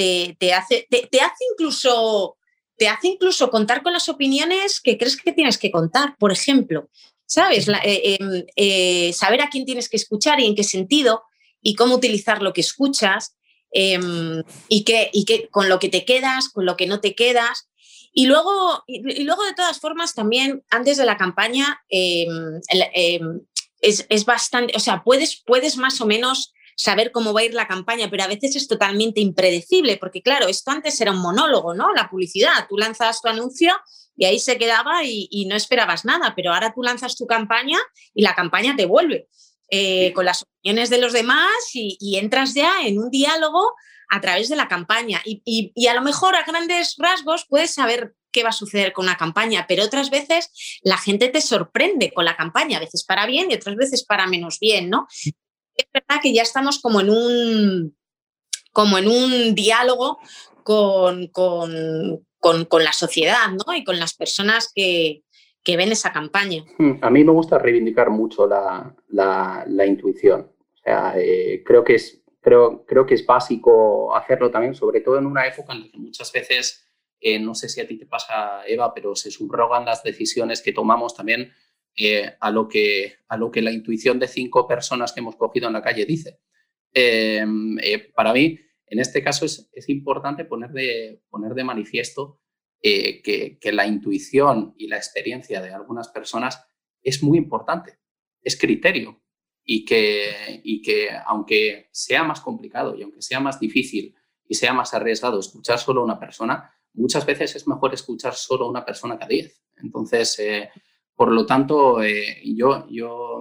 hace, 0.52 0.86
te, 0.90 1.20
hace 1.22 1.44
incluso 1.50 2.36
te 2.76 2.86
hace 2.86 3.08
incluso 3.08 3.50
contar 3.50 3.82
con 3.82 3.94
las 3.94 4.10
opiniones 4.10 4.78
que 4.78 4.98
crees 4.98 5.16
que 5.16 5.32
tienes 5.32 5.56
que 5.56 5.70
contar, 5.70 6.18
por 6.18 6.32
ejemplo, 6.32 6.90
¿sabes? 7.24 7.66
Em, 7.82 9.14
saber 9.14 9.40
a 9.40 9.48
quién 9.48 9.64
tienes 9.64 9.88
que 9.88 9.96
escuchar 9.96 10.38
y 10.38 10.44
en 10.44 10.54
qué 10.54 10.64
sentido 10.64 11.22
y 11.62 11.76
cómo 11.76 11.94
utilizar 11.94 12.42
lo 12.42 12.52
que 12.52 12.60
escuchas 12.60 13.34
em, 13.70 14.42
y, 14.68 14.84
que, 14.84 15.08
y 15.14 15.24
con 15.50 15.70
lo 15.70 15.78
que 15.78 15.88
te 15.88 16.04
quedas, 16.04 16.50
con 16.50 16.66
lo 16.66 16.76
que 16.76 16.86
no 16.86 17.00
te 17.00 17.14
quedas. 17.14 17.70
Y 18.12 18.26
luego, 18.26 18.84
y, 18.86 19.24
luego 19.24 19.44
de 19.44 19.54
todas 19.54 19.80
formas, 19.80 20.14
también 20.14 20.62
antes 20.68 20.98
de 20.98 21.06
la 21.06 21.16
campaña 21.16 21.80
em, 21.88 22.60
es, 23.80 24.04
es, 24.10 24.24
bastante, 24.26 24.74
o 24.76 24.80
sea, 24.80 25.02
puedes, 25.02 25.36
puedes 25.36 25.78
más 25.78 26.02
o 26.02 26.06
menos 26.06 26.52
saber 26.76 27.10
cómo 27.10 27.32
va 27.32 27.40
a 27.40 27.44
ir 27.44 27.54
la 27.54 27.66
campaña, 27.66 28.08
pero 28.10 28.22
a 28.22 28.28
veces 28.28 28.54
es 28.54 28.68
totalmente 28.68 29.20
impredecible, 29.20 29.96
porque 29.96 30.22
claro, 30.22 30.46
esto 30.46 30.70
antes 30.70 31.00
era 31.00 31.10
un 31.10 31.18
monólogo, 31.18 31.74
¿no? 31.74 31.92
La 31.94 32.08
publicidad, 32.08 32.66
tú 32.68 32.76
lanzas 32.76 33.20
tu 33.22 33.28
anuncio 33.28 33.74
y 34.14 34.26
ahí 34.26 34.38
se 34.38 34.58
quedaba 34.58 35.02
y, 35.04 35.46
no 35.48 35.56
esperabas 35.56 36.04
nada, 36.04 36.34
pero 36.36 36.52
ahora 36.52 36.72
tú 36.74 36.82
lanzas 36.82 37.16
tu 37.16 37.26
campaña 37.26 37.78
y 38.14 38.22
la 38.22 38.34
campaña 38.34 38.76
te 38.76 38.84
vuelve 38.84 39.28
eh, 39.70 40.12
con 40.12 40.26
las 40.26 40.42
opiniones 40.42 40.90
de 40.90 40.98
los 40.98 41.12
demás 41.12 41.50
y, 41.72 42.16
entras 42.16 42.54
ya 42.54 42.82
en 42.84 42.98
un 42.98 43.10
diálogo 43.10 43.72
a 44.10 44.20
través 44.20 44.48
de 44.48 44.56
la 44.56 44.68
campaña. 44.68 45.22
Y, 45.24 45.86
a 45.88 45.94
lo 45.94 46.02
mejor 46.02 46.36
a 46.36 46.44
grandes 46.44 46.96
rasgos 46.98 47.46
puedes 47.48 47.72
saber 47.72 48.14
qué 48.32 48.42
va 48.42 48.50
a 48.50 48.52
suceder 48.52 48.92
con 48.92 49.06
una 49.06 49.16
campaña, 49.16 49.64
pero 49.66 49.82
otras 49.82 50.10
veces 50.10 50.50
la 50.82 50.98
gente 50.98 51.30
te 51.30 51.40
sorprende 51.40 52.12
con 52.12 52.26
la 52.26 52.36
campaña, 52.36 52.76
a 52.76 52.80
veces 52.80 53.02
para 53.02 53.24
bien 53.24 53.50
y 53.50 53.54
otras 53.54 53.76
veces 53.76 54.04
para 54.04 54.26
menos 54.26 54.58
bien, 54.60 54.90
¿no? 54.90 55.06
Es 55.76 55.86
verdad 55.92 56.20
que 56.22 56.32
ya 56.32 56.42
estamos 56.42 56.80
como 56.80 57.00
en 57.00 57.10
un, 57.10 57.96
como 58.72 58.98
en 58.98 59.08
un 59.08 59.54
diálogo 59.54 60.18
con, 60.62 61.28
con, 61.28 62.84
la 62.84 62.92
sociedad 62.92 63.48
¿no? 63.50 63.74
y 63.74 63.84
con 63.84 63.98
las 63.98 64.14
personas 64.14 64.72
que, 64.74 65.22
ven 65.66 65.92
esa 65.92 66.12
campaña. 66.12 66.64
Hmm, 66.78 66.98
a 67.02 67.10
mí 67.10 67.24
me 67.24 67.32
gusta 67.32 67.58
reivindicar 67.58 68.10
mucho 68.10 68.46
la, 68.46 69.86
intuición. 69.86 70.52
O 70.74 70.78
sea, 70.78 71.14
eh, 71.16 71.62
creo, 71.64 71.84
que 71.84 71.96
es, 71.96 72.22
creo, 72.40 72.84
creo 72.86 73.06
que 73.06 73.14
es 73.14 73.26
básico 73.26 74.14
hacerlo 74.14 74.50
también, 74.50 74.74
sobre 74.74 75.00
todo 75.00 75.18
en 75.18 75.26
una 75.26 75.46
época 75.46 75.72
en 75.72 75.82
la 75.82 75.88
que 75.88 75.98
muchas 75.98 76.32
veces, 76.32 76.88
eh, 77.20 77.38
no 77.38 77.54
sé 77.54 77.68
si 77.68 77.80
a 77.80 77.86
ti 77.86 77.98
te 77.98 78.06
pasa, 78.06 78.66
Eva, 78.66 78.94
pero 78.94 79.16
se 79.16 79.30
subrogan 79.30 79.84
las 79.84 80.02
decisiones 80.02 80.62
que 80.62 80.72
tomamos 80.72 81.14
también 81.14 81.52
eh, 81.96 82.34
a, 82.40 82.50
lo 82.50 82.68
que, 82.68 83.14
a 83.28 83.36
lo 83.36 83.50
que 83.50 83.62
la 83.62 83.72
intuición 83.72 84.18
de 84.18 84.28
cinco 84.28 84.66
personas 84.66 85.12
que 85.12 85.20
hemos 85.20 85.36
cogido 85.36 85.66
en 85.66 85.72
la 85.72 85.82
calle 85.82 86.04
dice. 86.04 86.40
para 88.14 88.32
mí, 88.32 88.58
en 88.86 89.00
este 89.00 89.22
caso 89.22 89.44
es, 89.44 89.88
importante 89.88 90.44
poner 90.44 90.70
de, 90.70 91.22
poner 91.28 91.54
de 91.54 91.64
manifiesto 91.64 92.40
eh, 92.80 93.20
que, 93.22 93.72
la 93.72 93.86
intuición 93.86 94.74
y 94.78 94.86
la 94.86 94.96
experiencia 94.96 95.60
de 95.60 95.72
algunas 95.72 96.08
personas 96.08 96.64
es 97.02 97.22
muy 97.22 97.36
importante, 97.36 97.98
es 98.42 98.56
criterio 98.56 99.22
y 99.64 99.84
que, 99.84 100.60
y 100.62 100.82
que 100.82 101.08
aunque 101.26 101.88
sea 101.90 102.22
más 102.22 102.40
complicado 102.40 102.96
y 102.96 103.02
aunque 103.02 103.22
sea 103.22 103.40
más 103.40 103.58
difícil 103.58 104.14
y 104.48 104.54
sea 104.54 104.72
más 104.72 104.94
arriesgado 104.94 105.40
escuchar 105.40 105.78
solo 105.80 106.02
a 106.02 106.04
una 106.04 106.20
persona, 106.20 106.72
muchas 106.92 107.26
veces 107.26 107.56
es 107.56 107.66
mejor 107.66 107.92
escuchar 107.92 108.34
solo 108.34 108.66
a 108.66 108.70
una 108.70 108.84
persona 108.84 109.18
que 109.18 109.26
diez. 109.26 109.62
Entonces, 109.78 110.38
eh, 110.38 110.70
por 111.16 111.32
lo 111.32 111.44
tanto, 111.46 112.02
eh, 112.02 112.40
yo, 112.44 112.86
yo 112.88 113.40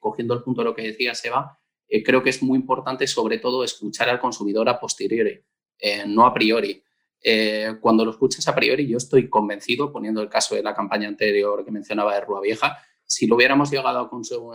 cogiendo 0.00 0.32
el 0.34 0.42
punto 0.42 0.62
de 0.62 0.66
lo 0.66 0.74
que 0.74 0.82
decía 0.82 1.14
Seba, 1.14 1.58
eh, 1.88 2.02
creo 2.02 2.22
que 2.22 2.30
es 2.30 2.42
muy 2.42 2.58
importante 2.58 3.06
sobre 3.06 3.38
todo 3.38 3.64
escuchar 3.64 4.10
al 4.10 4.20
consumidor 4.20 4.68
a 4.68 4.78
posteriori, 4.78 5.40
eh, 5.78 6.04
no 6.06 6.26
a 6.26 6.34
priori. 6.34 6.82
Eh, 7.20 7.76
cuando 7.80 8.04
lo 8.04 8.10
escuchas 8.10 8.46
a 8.46 8.54
priori, 8.54 8.86
yo 8.86 8.98
estoy 8.98 9.28
convencido, 9.28 9.90
poniendo 9.90 10.20
el 10.20 10.28
caso 10.28 10.54
de 10.54 10.62
la 10.62 10.74
campaña 10.74 11.08
anterior 11.08 11.64
que 11.64 11.70
mencionaba 11.70 12.14
de 12.14 12.20
Rua 12.20 12.42
Vieja, 12.42 12.76
si 13.04 13.26
lo 13.26 13.36
hubiéramos 13.36 13.70
llegado 13.70 14.10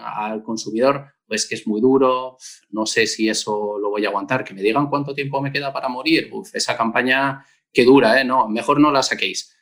al 0.06 0.44
consumidor, 0.44 1.08
pues 1.26 1.48
que 1.48 1.56
es 1.56 1.66
muy 1.66 1.82
duro, 1.82 2.38
no 2.70 2.86
sé 2.86 3.08
si 3.08 3.28
eso 3.28 3.80
lo 3.80 3.90
voy 3.90 4.06
a 4.06 4.10
aguantar, 4.10 4.44
que 4.44 4.54
me 4.54 4.62
digan 4.62 4.90
cuánto 4.90 5.16
tiempo 5.16 5.42
me 5.42 5.52
queda 5.52 5.74
para 5.74 5.90
morir, 5.90 6.30
esa 6.54 6.78
campaña 6.78 7.44
que 7.72 7.84
dura, 7.84 8.22
¿eh? 8.22 8.24
no, 8.24 8.48
mejor 8.48 8.80
no 8.80 8.92
la 8.92 9.02
saquéis. 9.02 9.58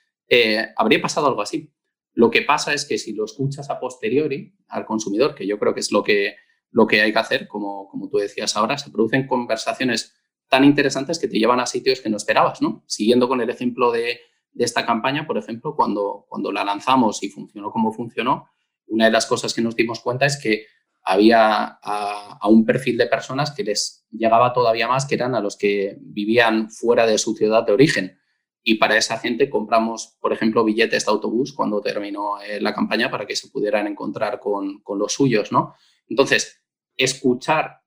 habría 0.75 1.01
pasado 1.01 1.27
algo 1.27 1.41
así. 1.41 1.71
Lo 2.13 2.30
que 2.30 2.41
pasa 2.41 2.74
es 2.74 2.86
que 2.86 2.97
si 2.97 3.13
lo 3.13 3.26
escuchas 3.26 3.69
a 3.69 3.80
posteriori 3.80 4.56
al 4.67 4.86
consumidor, 4.86 5.36
que 5.36 5.47
yo 5.47 5.58
creo 5.58 5.74
que 5.74 5.80
es 5.80 5.91
lo 5.91 6.04
que 6.04 6.36
lo 6.71 6.88
que 6.88 7.02
hay 7.02 7.12
que 7.12 7.19
hacer, 7.19 7.47
como, 7.47 7.88
como 7.89 8.10
tú 8.10 8.17
decías 8.17 8.56
ahora, 8.56 8.78
se 8.78 8.91
producen 8.91 9.28
conversaciones 9.28 10.15
tan 10.47 10.63
interesantes 10.63 11.19
que 11.19 11.28
te 11.28 11.38
llevan 11.38 11.60
a 11.60 11.65
sitios 11.65 12.02
que 12.02 12.10
no 12.10 12.17
esperabas, 12.17 12.62
¿no? 12.62 12.84
Siguiendo 12.88 13.28
con 13.28 13.41
el 13.41 13.50
ejemplo 13.50 13.91
de, 13.91 14.19
esta 14.58 14.86
campaña, 14.86 15.26
por 15.26 15.38
ejemplo, 15.38 15.76
cuando, 15.78 16.26
cuando 16.28 16.52
la 16.52 16.65
lanzamos 16.65 17.24
y 17.24 17.30
funcionó 17.30 17.71
como 17.71 17.93
funcionó, 17.93 18.50
una 18.88 19.06
de 19.06 19.12
las 19.12 19.26
cosas 19.26 19.54
que 19.54 19.62
nos 19.62 19.78
dimos 19.78 20.02
cuenta 20.02 20.26
es 20.26 20.38
que 20.38 20.65
había 21.04 21.80
a, 21.82 22.47
un 22.50 22.65
perfil 22.65 22.97
de 22.97 23.08
personas 23.08 23.52
que 23.52 23.63
les 23.63 24.06
llegaba 24.12 24.52
todavía 24.52 24.89
más, 24.89 25.06
que 25.06 25.15
eran 25.15 25.36
a 25.36 25.39
los 25.39 25.56
que 25.56 25.95
vivían 26.02 26.69
fuera 26.69 27.08
de 27.08 27.17
su 27.17 27.34
ciudad 27.34 27.65
de 27.65 27.71
origen. 27.71 28.19
Y 28.63 28.76
para 28.76 28.97
esa 28.97 29.17
gente 29.17 29.50
compramos, 29.50 30.17
por 30.21 30.34
ejemplo, 30.34 30.63
billetes 30.63 31.06
de 31.06 31.12
autobús 31.12 31.54
cuando 31.54 31.82
terminó 31.82 32.41
eh, 32.41 32.62
la 32.62 32.74
campaña 32.74 33.10
para 33.10 33.26
que 33.26 33.36
se 33.36 33.50
pudieran 33.50 33.88
encontrar 33.88 34.39
con, 34.39 34.82
con 34.82 35.00
los 35.00 35.13
suyos, 35.13 35.52
¿no? 35.52 35.76
Entonces, 36.08 36.62
escuchar 36.95 37.82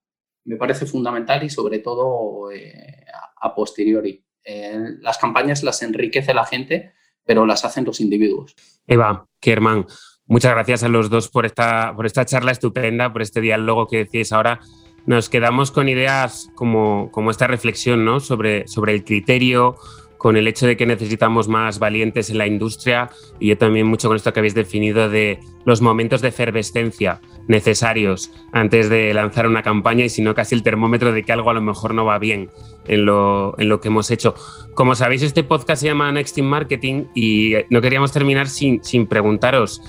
me 0.45 0.57
parece 0.57 0.87
fundamental 0.87 1.43
y 1.43 1.51
sobre 1.51 1.79
todo 1.79 2.51
eh, 2.51 3.05
a, 3.41 3.55
posteriori. 3.55 4.25
Eh, 4.45 4.79
las 5.01 5.19
campañas 5.19 5.63
las 5.63 5.83
enriquece 5.83 6.35
la 6.35 6.45
gente, 6.45 6.93
pero 7.25 7.47
las 7.47 7.65
hacen 7.65 7.85
los 7.85 8.01
individuos. 8.01 8.55
Eva, 8.87 9.27
Kerman, 9.41 9.87
muchas 10.27 10.53
gracias 10.53 10.83
a 10.83 10.89
los 10.89 11.09
dos 11.09 11.29
por 11.29 11.47
esta, 11.47 11.95
por 11.97 12.07
esta 12.07 12.27
charla 12.27 12.53
estupenda, 12.53 13.13
por 13.13 13.23
este 13.23 13.41
diálogo 13.41 13.87
que 13.87 13.99
decís 13.99 14.33
ahora. 14.33 14.61
Nos 15.07 15.29
quedamos 15.29 15.71
con 15.71 15.89
ideas 15.89 16.51
como, 16.55 17.11
como 17.11 17.31
esta 17.31 17.47
reflexión 17.47 18.07
¿no? 18.07 18.21
sobre, 18.21 18.67
sobre 18.69 18.95
el 18.95 19.05
criterio, 19.05 19.77
con 20.25 20.39
el 20.39 20.49
hecho 20.49 20.67
de 20.67 20.79
que 20.79 20.87
necesitamos 20.87 21.49
más 21.49 21.79
valientes 21.79 22.31
en 22.31 22.39
la 22.39 22.47
industria 22.47 23.11
y 23.39 23.49
yo 23.49 23.59
también 23.59 23.87
mucho 23.87 24.09
con 24.09 24.17
esto 24.17 24.33
que 24.33 24.41
habéis 24.41 24.55
definido 24.55 25.11
de 25.11 25.39
los 25.67 25.83
momentos 25.83 26.23
de 26.23 26.29
efervescencia 26.29 27.21
necesarios 27.47 28.33
antes 28.51 28.89
de 28.89 29.13
lanzar 29.13 29.47
una 29.47 29.63
campaña 29.63 30.07
y 30.07 30.09
si 30.09 30.23
no 30.23 30.35
casi 30.35 30.55
el 30.55 30.63
termómetro 30.63 31.13
de 31.13 31.25
que 31.25 31.33
algo 31.33 31.51
a 31.51 31.53
lo 31.53 31.61
mejor 31.61 31.93
no 31.93 32.07
va 32.07 32.19
bien 32.19 32.49
en 32.87 33.05
lo, 33.05 33.55
en 33.59 33.69
lo 33.69 33.83
que 33.83 33.89
hemos 33.89 34.11
hecho. 34.11 34.35
Como 34.73 34.95
sabéis, 34.95 35.21
este 35.21 35.45
podcast 35.45 35.83
se 35.83 35.89
llama 35.89 36.11
Next 36.11 36.39
in 36.39 36.47
Marketing 36.47 37.05
y 37.15 37.57
no 37.69 37.83
queríamos 37.83 38.11
terminar 38.11 38.49
sin, 38.49 38.83
sin 38.83 39.07
preguntaros 39.07 39.83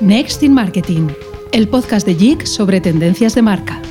Next 0.02 0.44
in 0.44 0.54
Marketing 0.54 1.10
el 1.52 1.68
podcast 1.68 2.06
de 2.06 2.16
JIC 2.16 2.46
sobre 2.46 2.82
tendencias 2.82 3.36
de 3.36 3.42
marca. 3.42 3.82